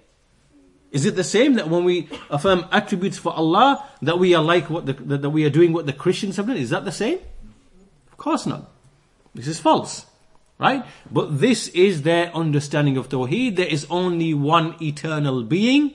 [0.90, 4.70] Is it the same that when we affirm attributes for Allah, that we are like
[4.70, 6.56] what the, that we are doing what the Christians have done?
[6.56, 7.18] Is that the same?
[8.10, 8.70] Of course not.
[9.34, 10.06] This is false.
[10.58, 10.84] Right?
[11.10, 13.56] But this is their understanding of Tawheed.
[13.56, 15.94] There is only one eternal being.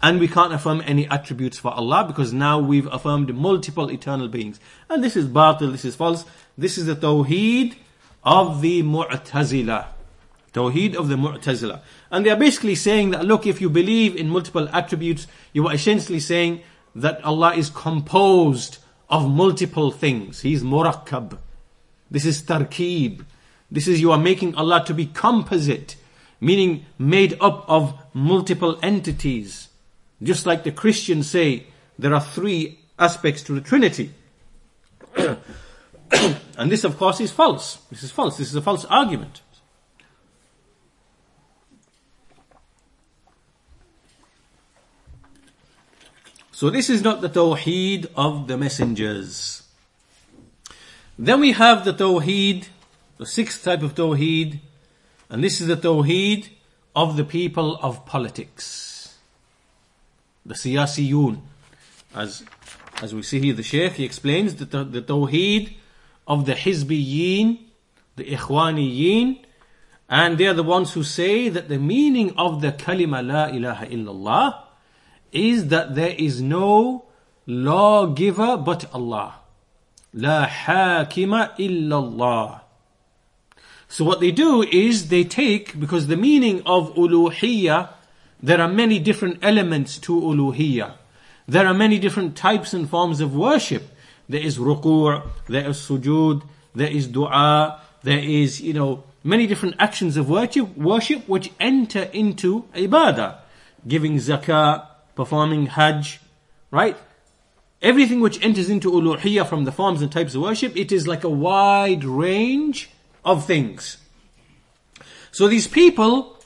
[0.00, 4.60] And we can't affirm any attributes for Allah because now we've affirmed multiple eternal beings.
[4.88, 6.24] And this is batil, this is false.
[6.58, 7.76] This is the Tawheed
[8.22, 9.86] of the Mu'tazila.
[10.52, 11.80] Tawheed of the Mu'tazila.
[12.14, 15.74] And they are basically saying that look, if you believe in multiple attributes, you are
[15.74, 16.60] essentially saying
[16.94, 18.78] that Allah is composed
[19.10, 20.42] of multiple things.
[20.42, 21.36] He's murakkab.
[22.08, 23.24] This is tarkib.
[23.68, 25.96] This is you are making Allah to be composite,
[26.40, 29.70] meaning made up of multiple entities.
[30.22, 31.66] Just like the Christians say,
[31.98, 34.12] there are three aspects to the Trinity.
[35.16, 37.78] and this of course is false.
[37.90, 38.36] This is false.
[38.36, 39.40] This is a false argument.
[46.54, 49.64] So this is not the Tawheed of the messengers.
[51.18, 52.68] Then we have the Tawheed,
[53.18, 54.60] the sixth type of Tawheed,
[55.28, 56.50] and this is the Tawheed
[56.94, 59.18] of the people of politics.
[60.46, 61.40] The Siyasiyun.
[62.14, 62.44] As,
[63.02, 65.74] as we see here, the Shaykh, he explains that the, the Tawheed
[66.28, 67.58] of the Hizbiyin,
[68.14, 69.40] the Ikhwaniyin,
[70.08, 73.86] and they are the ones who say that the meaning of the kalima la ilaha
[73.86, 74.63] illallah
[75.34, 77.04] is that there is no
[77.46, 79.34] lawgiver but Allah.
[80.12, 82.60] La hakima illallah.
[83.88, 87.90] So what they do is they take, because the meaning of uluhiyya,
[88.42, 90.94] there are many different elements to uluhiyya.
[91.46, 93.82] There are many different types and forms of worship.
[94.28, 96.42] There is ruku', there is sujood,
[96.74, 102.04] there is dua, there is, you know, many different actions of worship, worship which enter
[102.12, 103.38] into ibadah.
[103.86, 106.20] Giving zakah, performing hajj,
[106.70, 106.96] right?
[107.82, 111.24] Everything which enters into uluhiyah from the forms and types of worship, it is like
[111.24, 112.90] a wide range
[113.24, 113.98] of things.
[115.30, 116.38] So these people,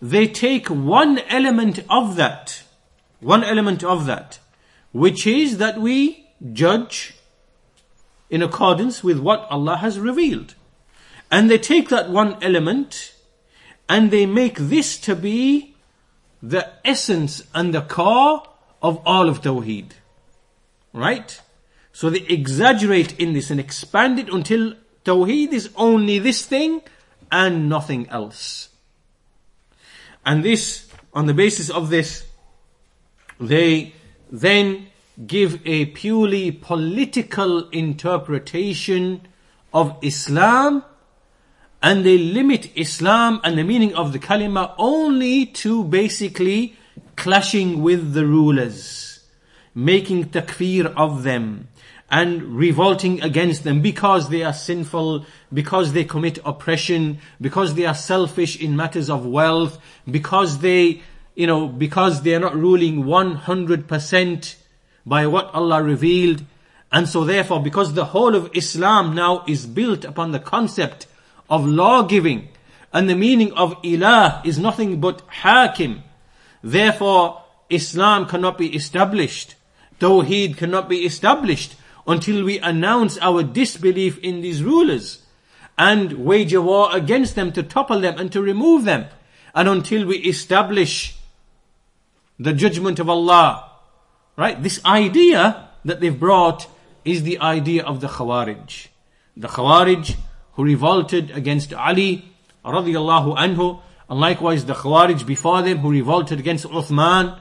[0.00, 2.62] they take one element of that,
[3.20, 4.38] one element of that,
[4.92, 7.14] which is that we judge
[8.28, 10.54] in accordance with what Allah has revealed.
[11.30, 13.14] And they take that one element
[13.88, 15.75] and they make this to be
[16.42, 18.42] the essence and the core
[18.82, 19.92] of all of Tawheed.
[20.92, 21.40] Right?
[21.92, 26.82] So they exaggerate in this and expand it until Tawheed is only this thing
[27.30, 28.68] and nothing else.
[30.24, 32.26] And this, on the basis of this,
[33.40, 33.94] they
[34.30, 34.88] then
[35.26, 39.26] give a purely political interpretation
[39.72, 40.84] of Islam
[41.86, 46.74] and they limit Islam and the meaning of the kalima only to basically
[47.14, 49.20] clashing with the rulers
[49.72, 51.68] making takfir of them
[52.10, 57.94] and revolting against them because they are sinful, because they commit oppression, because they are
[57.94, 59.78] selfish in matters of wealth,
[60.10, 61.00] because they,
[61.36, 64.56] you know, because they are not ruling 100%
[65.04, 66.42] by what Allah revealed.
[66.90, 71.06] And so therefore, because the whole of Islam now is built upon the concept
[71.48, 72.48] of law giving,
[72.92, 76.02] and the meaning of ilah is nothing but hakim,
[76.62, 79.56] therefore Islam cannot be established
[80.00, 85.22] Tawheed cannot be established until we announce our disbelief in these rulers
[85.78, 89.06] and wage a war against them to topple them and to remove them
[89.54, 91.16] and until we establish
[92.38, 93.70] the judgment of Allah.
[94.36, 94.62] Right?
[94.62, 96.68] This idea that they've brought
[97.04, 98.88] is the idea of the Khawarij.
[99.36, 100.16] The Khawarij
[100.56, 102.24] who revolted against Ali
[102.64, 107.38] radiallahu anhu and likewise the Khawarij before them who revolted against Uthman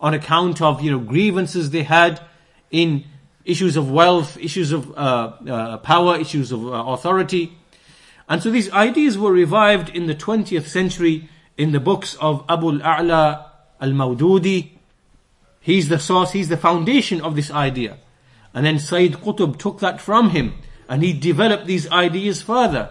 [0.00, 2.20] on account of, you know, grievances they had
[2.70, 3.04] in
[3.44, 7.56] issues of wealth, issues of uh, uh, power, issues of uh, authority.
[8.28, 12.80] And so these ideas were revived in the 20th century in the books of Abu
[12.80, 13.46] al-A'la
[13.80, 14.70] al-Mawdudi.
[15.60, 17.98] He's the source, he's the foundation of this idea.
[18.52, 20.54] And then Sayyid Qutb took that from him
[20.90, 22.90] and he developed these ideas further.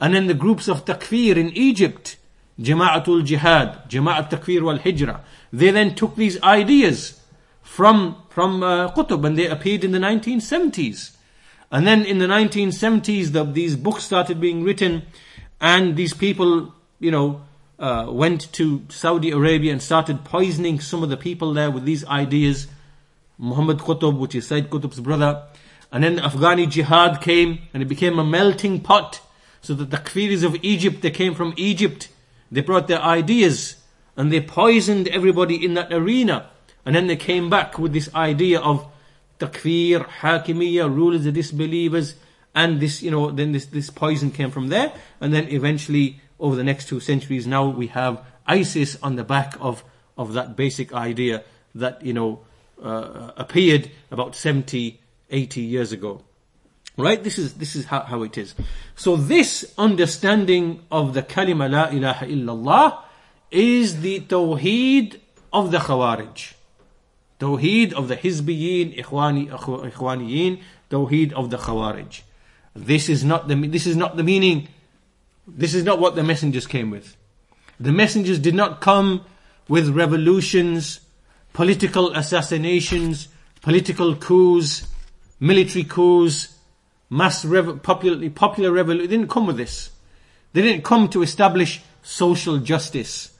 [0.00, 2.16] And then the groups of takfir in Egypt,
[2.58, 5.20] Jama'atul Jihad, Jama'at Takfir wal Hijra,
[5.52, 7.20] they then took these ideas
[7.62, 11.12] from, from uh, Qutb and they appeared in the 1970s.
[11.70, 15.02] And then in the 1970s, the, these books started being written
[15.60, 17.42] and these people, you know,
[17.78, 22.06] uh, went to Saudi Arabia and started poisoning some of the people there with these
[22.06, 22.68] ideas.
[23.36, 25.42] Muhammad Qutb, which is Sayyid Qutb's brother.
[25.94, 29.20] And then the Afghani jihad came and it became a melting pot.
[29.60, 32.08] So that the Takfiris of Egypt, they came from Egypt.
[32.50, 33.76] They brought their ideas
[34.16, 36.50] and they poisoned everybody in that arena.
[36.84, 38.84] And then they came back with this idea of
[39.38, 42.16] takfir, hakimiyya, rulers of disbelievers,
[42.56, 44.92] and this, you know, then this, this poison came from there.
[45.20, 49.54] And then eventually, over the next two centuries, now we have ISIS on the back
[49.60, 49.84] of,
[50.18, 51.44] of that basic idea
[51.76, 52.40] that, you know,
[52.82, 55.00] uh, appeared about 70,
[55.34, 56.22] 80 years ago.
[56.96, 57.22] Right?
[57.22, 58.54] This is, this is how, how it is.
[58.94, 63.02] So this understanding of the kalima la ilaha illallah
[63.50, 65.18] is the Tawheed
[65.52, 66.54] of the Khawarij.
[67.40, 72.22] Tawheed of the Hizbiyin, Ikhwani, Ikhwaniyin, Tawheed of the Khawarij.
[72.76, 74.68] This is not the, this is not the meaning,
[75.48, 77.16] this is not what the messengers came with.
[77.80, 79.24] The messengers did not come
[79.68, 81.00] with revolutions,
[81.52, 83.28] political assassinations,
[83.62, 84.86] political coups,
[85.40, 86.56] military coups,
[87.10, 89.08] mass rev- popular, popular revolution.
[89.08, 89.90] They didn't come with this.
[90.52, 93.34] They didn't come to establish social justice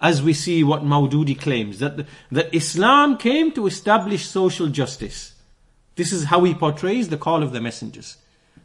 [0.00, 5.32] as we see what Maududi claims, that, that Islam came to establish social justice.
[5.96, 8.18] This is how he portrays the call of the messengers.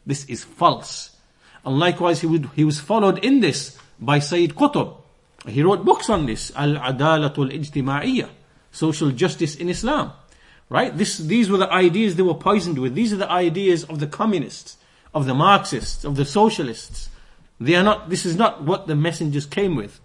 [0.04, 1.16] This is false.
[1.64, 4.96] And likewise, he, would, he was followed in this by Sayyid Qutb.
[5.46, 8.28] He wrote books on this, Al-Adalatul Ijtima'iyya,
[8.70, 10.12] social justice in Islam.
[10.70, 10.96] Right?
[10.96, 12.94] This, these were the ideas they were poisoned with.
[12.94, 14.78] These are the ideas of the communists,
[15.12, 17.10] of the Marxists, of the socialists.
[17.58, 20.00] They are not, this is not what the messengers came with.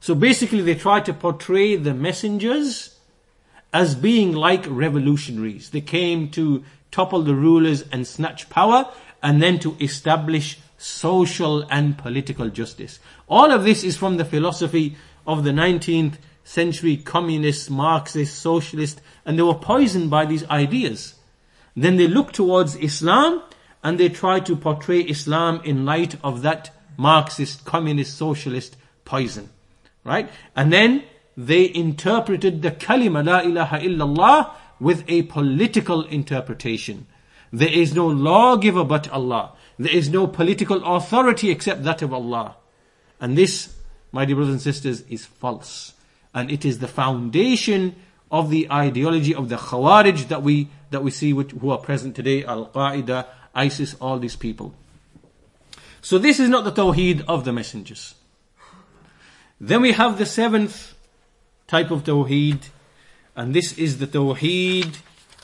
[0.00, 2.96] So basically they try to portray the messengers
[3.74, 5.70] as being like revolutionaries.
[5.70, 8.90] They came to topple the rulers and snatch power
[9.22, 13.00] and then to establish social and political justice.
[13.28, 14.96] All of this is from the philosophy
[15.26, 16.14] of the 19th
[16.44, 21.16] century communists, Marxists, socialists, and they were poisoned by these ideas.
[21.74, 23.42] Then they look towards Islam
[23.82, 29.50] and they try to portray Islam in light of that Marxist, communist, socialist poison.
[30.04, 30.30] Right?
[30.54, 31.02] And then
[31.36, 34.50] they interpreted the kalima la ilaha illallah
[34.80, 37.06] with a political interpretation.
[37.52, 39.52] There is no lawgiver but Allah.
[39.78, 42.56] There is no political authority except that of Allah.
[43.20, 43.74] And this,
[44.12, 45.92] my dear brothers and sisters, is false.
[46.32, 47.96] And it is the foundation
[48.30, 52.16] of the ideology of the Khawarij that we, that we see which, who are present
[52.16, 54.74] today, Al-Qaeda, ISIS, all these people.
[56.02, 58.14] So this is not the Tawheed of the messengers.
[59.60, 60.94] Then we have the seventh
[61.66, 62.68] type of Tawheed,
[63.34, 64.98] and this is the Tawheed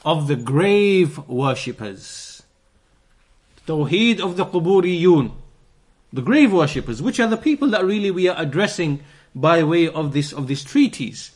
[0.04, 2.42] of the grave worshippers.
[3.66, 5.32] Tawheed of the Quburiyun,
[6.12, 9.02] the grave worshippers, which are the people that really we are addressing
[9.34, 11.30] by way of this, of this treatise.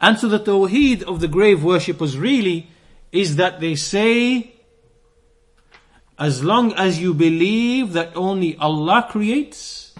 [0.00, 2.68] And so the Tawheed of the grave worshippers really
[3.12, 4.52] is that they say,
[6.18, 9.94] as long as you believe that only Allah creates,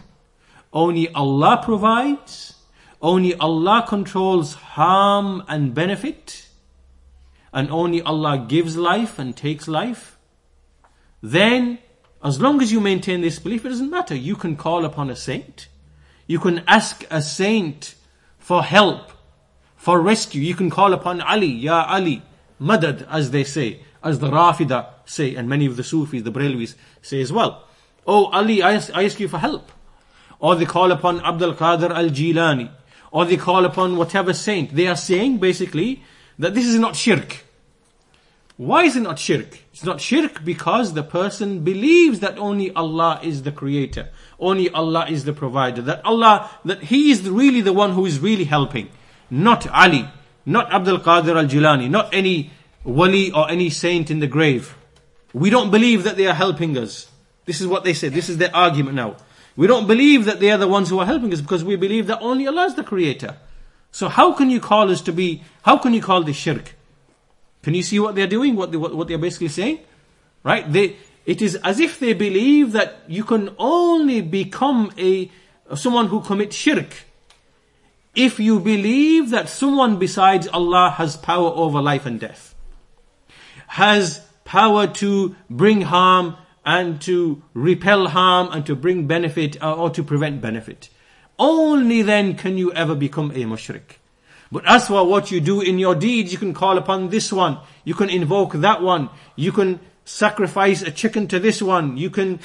[0.73, 2.55] only Allah provides,
[3.01, 6.49] only Allah controls harm and benefit,
[7.53, 10.19] and only Allah gives life and takes life,
[11.23, 11.79] then
[12.23, 14.15] as long as you maintain this belief, it doesn't matter.
[14.15, 15.69] You can call upon a saint.
[16.27, 17.95] You can ask a saint
[18.39, 19.13] for help,
[19.87, 20.43] for rescue.
[20.43, 22.21] You can call upon Ali, Ya Ali,
[22.61, 26.75] Madad, as they say, as the Rafida say, and many of the Sufis, the Brelvis
[27.03, 27.63] say as well.
[28.05, 29.71] Oh Ali, I ask, I ask you for help.
[30.41, 32.69] Or they call upon Abdul Qadir al Jilani,
[33.13, 34.75] or they call upon whatever saint.
[34.75, 36.03] They are saying basically
[36.37, 37.45] that this is not shirk.
[38.57, 39.57] Why is it not shirk?
[39.73, 44.09] It's not shirk because the person believes that only Allah is the creator.
[44.41, 45.81] Only Allah is the provider.
[45.83, 48.91] That Allah, that He is really the one who is really helping.
[49.31, 50.09] Not Ali,
[50.45, 52.51] not Abdul Qadir al-Jilani, not any
[52.85, 54.77] wali or any saint in the grave.
[55.33, 57.11] We don't believe that they are helping us.
[57.45, 58.09] This is what they say.
[58.09, 59.17] This is their argument now.
[59.57, 62.07] We don't believe that they are the ones who are helping us because we believe
[62.09, 63.37] that only Allah is the creator.
[63.91, 66.75] So how can you call us to be, how can you call this shirk?
[67.63, 68.55] Can you see what they're doing?
[68.55, 69.81] What, they, what, what they're basically saying?
[70.45, 70.71] Right?
[70.71, 75.31] They, it is as if they believe that you can only become a,
[75.75, 76.95] someone who commits shirk
[78.17, 82.55] if you believe that someone besides Allah has power over life and death,
[83.69, 89.91] has power to bring harm and to repel harm and to bring benefit uh, or
[89.91, 90.89] to prevent benefit.
[91.39, 93.99] Only then can you ever become a mushrik.
[94.51, 97.59] But as for what you do in your deeds, you can call upon this one.
[97.85, 99.11] You can invoke that one.
[99.35, 101.97] You can sacrifice a chicken to this one.
[101.97, 102.41] You can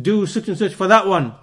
[0.00, 1.34] do such and such for that one.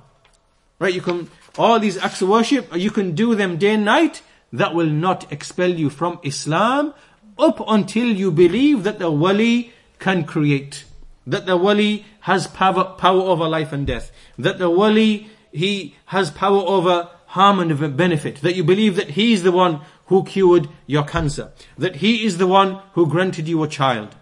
[0.79, 0.93] Right?
[0.93, 1.29] You can,
[1.59, 4.21] all these acts of worship, you can do them day and night.
[4.51, 6.93] That will not expel you from Islam
[7.37, 10.85] up until you believe that the wali can create.
[11.27, 14.11] That the wali has power, power over life and death.
[14.39, 18.37] That the wali, he has power over harm and benefit.
[18.37, 21.51] That you believe that He is the one who cured your cancer.
[21.77, 24.15] That He is the one who granted you a child.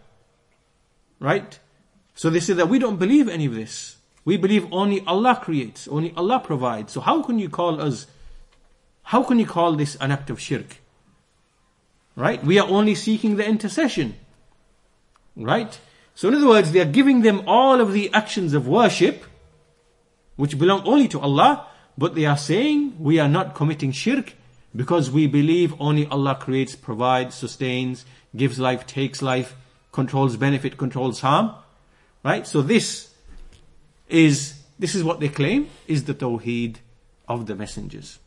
[1.19, 1.57] Right?
[2.15, 3.96] So they say that we don't believe any of this.
[4.27, 6.91] We believe only Allah creates, only Allah provides.
[6.91, 8.07] So how can you call us,
[9.03, 10.81] how can you call this an act of shirk?
[12.17, 12.43] Right?
[12.43, 14.15] We are only seeking the intercession.
[15.37, 15.79] Right?
[16.13, 19.23] So in other words, they are giving them all of the actions of worship,
[20.35, 21.65] which belong only to Allah,
[21.97, 24.33] but they are saying we are not committing shirk
[24.75, 28.03] because we believe only Allah creates, provides, sustains,
[28.35, 29.55] gives life, takes life,
[29.93, 31.55] controls benefit, controls harm.
[32.25, 32.45] Right?
[32.45, 33.13] So this
[34.08, 36.76] is, this is what they claim is the tawheed
[37.28, 38.18] of the messengers.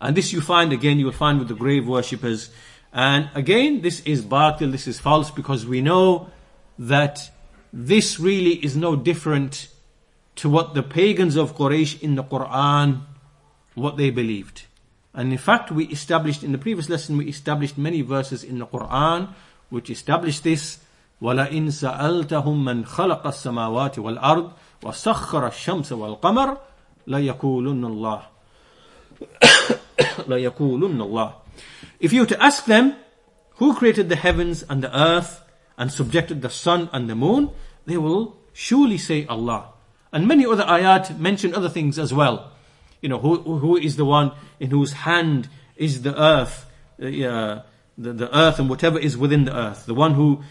[0.00, 2.50] And this you find again, you will find with the grave worshippers.
[2.92, 6.30] And again, this is batil, this is false because we know
[6.78, 7.30] that
[7.72, 9.68] this really is no different
[10.36, 13.02] to what the pagans of Quraysh in the Quran,
[13.74, 14.62] what they believed.
[15.12, 18.66] And in fact, we established in the previous lesson, we established many verses in the
[18.66, 19.32] Quran
[19.70, 20.78] which establish this.
[21.22, 26.58] وَلَئِن سَأَلْتَهُم مَّنْ خَلَقَ السَّمَاوَاتِ وَالْأَرْضِ وَسَخَّرَ الشَّمْسَ وَالْقَمَرَ
[27.06, 28.22] لَيَقُولُنَّ اللَّهِ
[30.28, 31.32] لَيَقُولُنَّ اللَّهِ
[32.00, 32.96] If you were to ask them,
[33.56, 35.42] who created the heavens and the earth
[35.78, 37.50] and subjected the sun and the moon,
[37.86, 39.70] they will surely say Allah.
[40.12, 42.52] And many other ayat mention other things as well.
[43.00, 46.66] You know, who, who is the one in whose hand is the earth,
[47.00, 47.62] uh,
[47.98, 49.86] the, the earth and whatever is within the earth.
[49.86, 50.42] The one who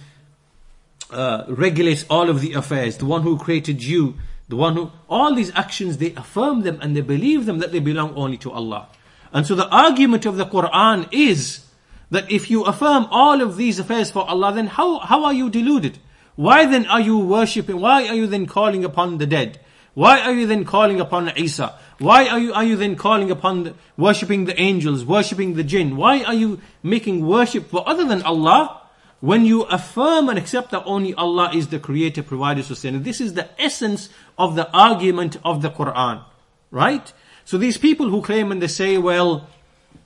[1.10, 2.98] uh, regulates all of the affairs.
[2.98, 4.14] The one who created you.
[4.48, 7.80] The one who, all these actions, they affirm them and they believe them that they
[7.80, 8.88] belong only to Allah.
[9.30, 11.66] And so the argument of the Quran is
[12.10, 15.50] that if you affirm all of these affairs for Allah, then how, how are you
[15.50, 15.98] deluded?
[16.36, 17.78] Why then are you worshipping?
[17.78, 19.60] Why are you then calling upon the dead?
[19.92, 21.74] Why are you then calling upon Isa?
[21.98, 25.96] Why are you, are you then calling upon the, worshipping the angels, worshipping the jinn?
[25.96, 28.80] Why are you making worship for other than Allah?
[29.20, 32.98] When you affirm and accept that only Allah is the creator, provider, sustainer.
[32.98, 34.08] This is the essence
[34.38, 36.22] of the argument of the Quran.
[36.70, 37.12] Right?
[37.44, 39.48] So these people who claim and they say, well,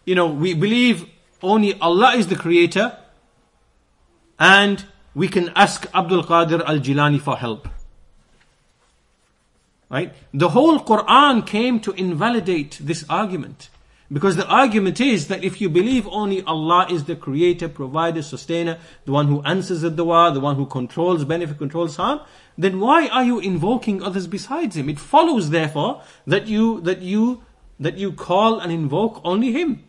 [0.05, 1.07] you know, we believe
[1.43, 2.97] only Allah is the creator
[4.39, 4.85] and
[5.15, 7.69] we can ask Abdul Qadir al-Jilani for help.
[9.91, 10.15] Right?
[10.33, 13.69] The whole Quran came to invalidate this argument.
[14.13, 18.79] Because the argument is that if you believe only Allah is the creator, provider, sustainer,
[19.07, 22.21] the one who answers the dua, the one who controls benefit, controls harm,
[22.59, 24.91] then why are you invoking others besides Him?
[24.91, 27.43] It follows therefore that you, that you,
[27.81, 29.83] that you call and invoke only Him.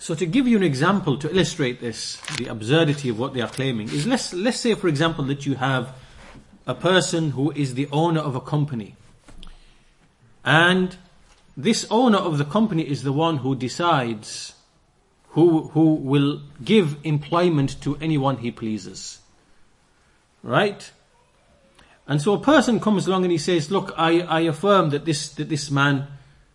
[0.00, 3.48] So to give you an example to illustrate this, the absurdity of what they are
[3.50, 5.94] claiming, is let's, let's say for example that you have
[6.66, 8.96] a person who is the owner of a company.
[10.42, 10.96] And
[11.54, 14.54] this owner of the company is the one who decides
[15.32, 19.18] who, who will give employment to anyone he pleases.
[20.42, 20.90] Right?
[22.08, 25.28] And so a person comes along and he says, look, I, I affirm that this,
[25.34, 26.06] that this man,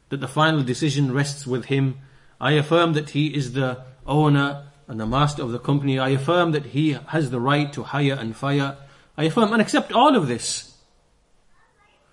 [0.10, 2.00] that the final decision rests with him
[2.40, 5.98] I affirm that he is the owner and the master of the company.
[6.00, 8.78] I affirm that he has the right to hire and fire.
[9.18, 10.76] I affirm and accept all of this.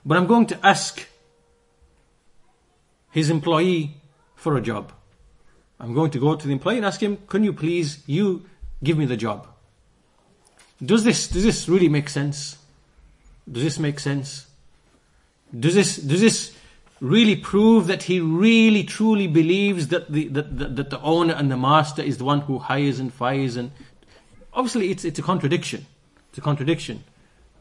[0.05, 1.07] But I'm going to ask
[3.11, 4.01] his employee
[4.35, 4.93] for a job.
[5.79, 8.45] I'm going to go to the employee and ask him, can you please, you
[8.83, 9.49] give me the job?
[10.85, 12.57] Does this, does this really make sense?
[13.51, 14.47] Does this make sense?
[15.59, 16.57] Does this, does this
[17.02, 21.52] really prove that he really truly believes that the, that, that, that the owner and
[21.52, 23.72] the master is the one who hires and fires and
[24.54, 25.86] obviously it's, it's a contradiction.
[26.30, 27.04] It's a contradiction,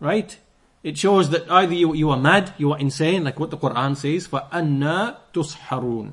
[0.00, 0.36] right?
[0.82, 3.96] It shows that either you, you are mad, you are insane, like what the Quran
[3.96, 6.12] says, فَأَنَّا تُسْحَرُونَ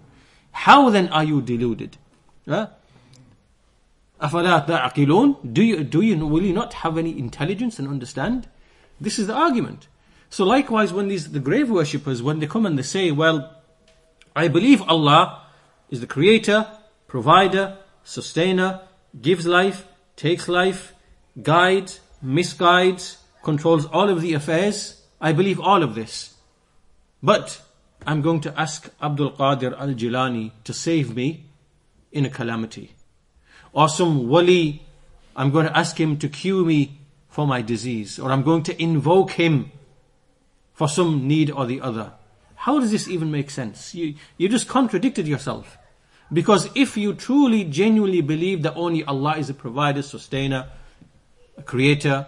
[0.51, 1.97] How then are you deluded?
[2.47, 2.67] Huh?
[4.21, 8.47] أَفَلَا تَعْقِلُونَ do you, do you, will you not have any intelligence and understand?
[8.99, 9.87] This is the argument.
[10.30, 13.54] So likewise, when these the grave worshippers, when they come and they say, "Well,
[14.36, 15.42] I believe Allah
[15.90, 16.66] is the creator,
[17.06, 18.80] provider, sustainer,
[19.20, 20.94] gives life, takes life,
[21.42, 25.02] guides, misguides, controls all of the affairs.
[25.20, 26.34] I believe all of this.
[27.22, 27.60] But
[28.06, 31.44] I'm going to ask Abdul Qadir al Jilani to save me
[32.12, 32.94] in a calamity.
[33.72, 34.82] Or some wali,
[35.34, 38.18] I'm going to ask him to cure me for my disease.
[38.18, 39.72] Or I'm going to invoke him
[40.78, 42.12] for some need or the other.
[42.54, 43.96] How does this even make sense?
[43.96, 45.76] You, you just contradicted yourself.
[46.32, 50.68] Because if you truly, genuinely believe that only Allah is a provider, sustainer,
[51.64, 52.26] creator,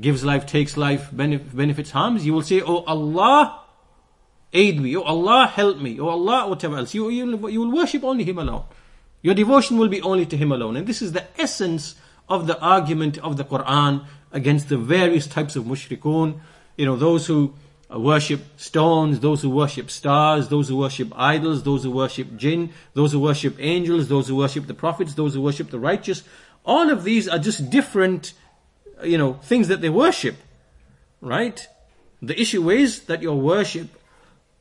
[0.00, 3.62] gives life, takes life, benefits, harms, you will say, Oh Allah,
[4.52, 4.96] aid me.
[4.96, 5.98] Oh Allah, help me.
[5.98, 6.94] Oh Allah, whatever else.
[6.94, 8.62] You, you, you will worship only Him alone.
[9.20, 10.76] Your devotion will be only to Him alone.
[10.76, 11.96] And this is the essence
[12.28, 16.38] of the argument of the Quran against the various types of mushrikun.
[16.76, 17.54] You know, those who
[17.98, 23.12] worship stones, those who worship stars, those who worship idols, those who worship jinn, those
[23.12, 26.22] who worship angels, those who worship the prophets, those who worship the righteous.
[26.64, 28.32] All of these are just different,
[29.00, 30.36] uh, you know, things that they worship.
[31.20, 31.66] Right?
[32.20, 33.88] The issue is that your worship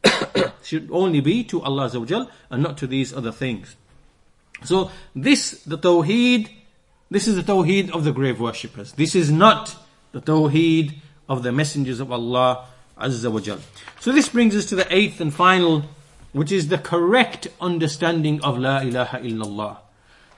[0.63, 3.75] should only be to Allah Azza and not to these other things.
[4.63, 6.49] So this, the Tawheed,
[7.13, 8.93] This is the tawheed of the grave worshippers.
[8.93, 9.75] This is not
[10.13, 10.95] the tawheed
[11.29, 12.65] of the messengers of Allah
[12.98, 13.58] Azza wa Jal.
[14.00, 15.84] So this brings us to the eighth and final,
[16.32, 19.78] which is the correct understanding of La ilaha illallah.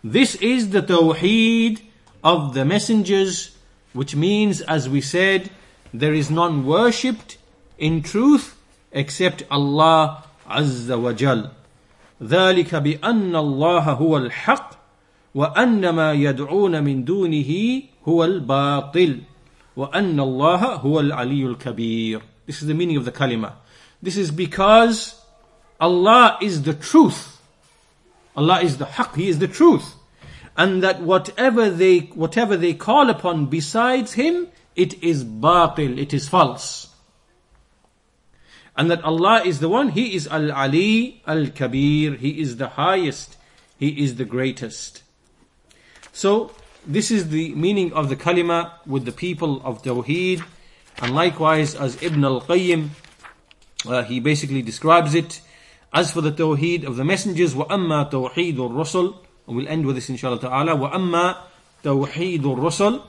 [0.05, 1.81] This is the tawheed
[2.23, 3.57] of the messengers,
[3.93, 5.51] which means, as we said,
[5.93, 7.39] there is none worshipped
[7.79, 8.57] in truth
[8.93, 11.51] except Allah Azza wa Jal.
[12.23, 14.81] ذلك بأن الله هو الحق
[15.35, 19.19] وأن ما يدعون من دونه هو الباطل
[19.77, 23.54] وأن الله هو العلي الكبير this is the meaning of the kalima.
[24.02, 25.20] This is because
[25.80, 27.42] Allah is the truth.
[28.36, 29.96] Allah is the haq, He is the truth.
[30.58, 36.28] And that whatever they, whatever they call upon besides Him, it is batil, it is
[36.28, 36.90] false.
[38.78, 43.38] And that Allah is the one, He is Al-Ali, Al-Kabir, He is the highest,
[43.80, 45.02] He is the greatest.
[46.12, 46.52] So,
[46.86, 50.44] this is the meaning of the kalima with the people of Tawheed.
[51.02, 52.90] And likewise, as Ibn al-Qayyim,
[53.86, 55.42] uh, he basically describes it.
[55.94, 59.16] As for the Tawheed of the messengers, وَأَمَّا تَوْحِيدُ الرُّسُلِ
[59.48, 60.76] And we'll end with this inshallah ta'ala.
[60.76, 61.38] وَأَمَّا
[61.84, 63.02] تَوْحِيدُ الرُّسُلِ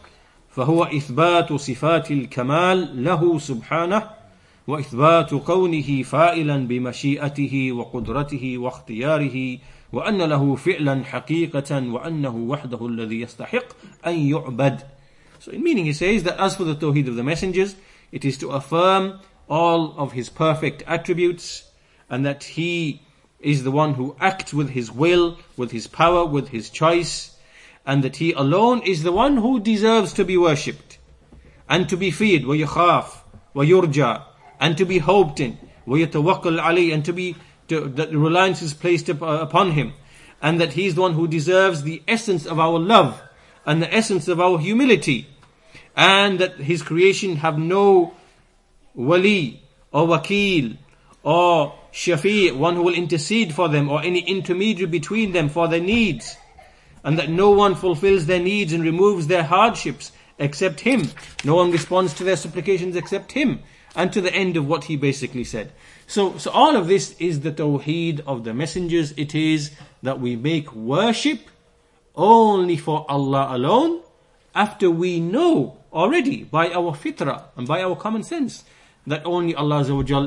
[0.57, 4.11] فهو إثبات صفات الكمال له سبحانه
[4.67, 9.59] وإثبات كونه فائلا بمشيئته وقدرته واختياره
[9.93, 13.65] وأن له فعلا حقيقة وأنه وحده الذي يستحق
[14.07, 14.81] أن يعبد
[15.46, 17.76] So in meaning he says that as for the Tawheed of the messengers,
[18.12, 19.20] it is to affirm
[19.50, 21.64] all of his perfect attributes
[22.10, 23.02] and that he
[23.40, 27.36] is the one who acts with his will, with his power, with his choice,
[27.86, 31.00] and that he alone is the one who deserves to be worshipped
[31.68, 33.10] and to be feared, وَيُخَافْ
[33.56, 34.24] وَيُرْجَى
[34.60, 35.58] and to be hoped in,
[35.88, 37.36] وَيَتَوَكَّلْ عَلَيْهِ and to be,
[37.68, 39.94] to, that reliance is placed upon him,
[40.42, 43.22] and that he is the one who deserves the essence of our love
[43.66, 45.28] and the essence of our humility
[45.97, 48.15] and that his creation have no
[48.95, 50.77] wali or wakil
[51.23, 55.81] or shafi, one who will intercede for them or any intermediary between them for their
[55.81, 56.37] needs
[57.03, 61.09] and that no one fulfills their needs and removes their hardships except him.
[61.45, 63.63] No one responds to their supplications except him
[63.95, 65.73] and to the end of what he basically said.
[66.07, 69.15] So, so all of this is the tawheed of the messengers.
[69.17, 69.71] It is
[70.03, 71.49] that we make worship
[72.15, 74.03] only for Allah alone
[74.55, 78.65] after we know already by our fitrah and by our common sense
[79.07, 79.81] that only Allah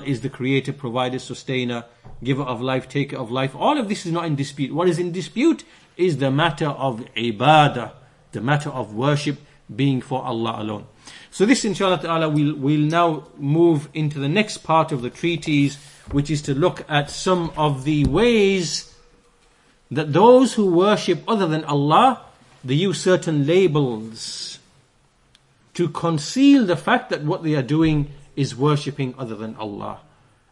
[0.05, 1.86] is the creator, provider, sustainer,
[2.24, 3.55] giver of life, taker of life.
[3.55, 4.74] All of this is not in dispute.
[4.74, 5.63] What is in dispute
[5.97, 7.91] is the matter of ibadah,
[8.32, 9.38] the matter of worship
[9.74, 10.88] being for Allah alone.
[11.30, 15.78] So this inshallah ta'ala will will now move into the next part of the treatise,
[16.11, 18.95] which is to look at some of the ways
[19.91, 22.22] that those who worship other than Allah,
[22.63, 24.59] they use certain labels
[25.80, 30.01] to conceal the fact that what they are doing is worshipping other than Allah.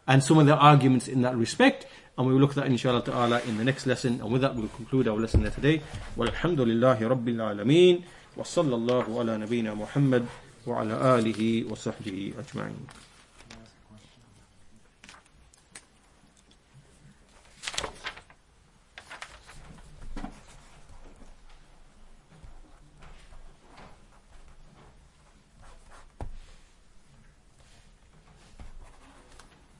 [0.06, 1.84] And some of the arguments in that respect,
[2.16, 4.22] and we will look at that inshallah ta'ala in the next lesson.
[4.22, 5.82] And with that, we'll conclude our lesson there today.
[6.16, 8.04] Walhamdulillahi Rabbil Alameen.
[8.38, 10.26] Ala nabiyyina Muhammad
[10.64, 13.07] wa ala alihi wa sahbihi ajma'in.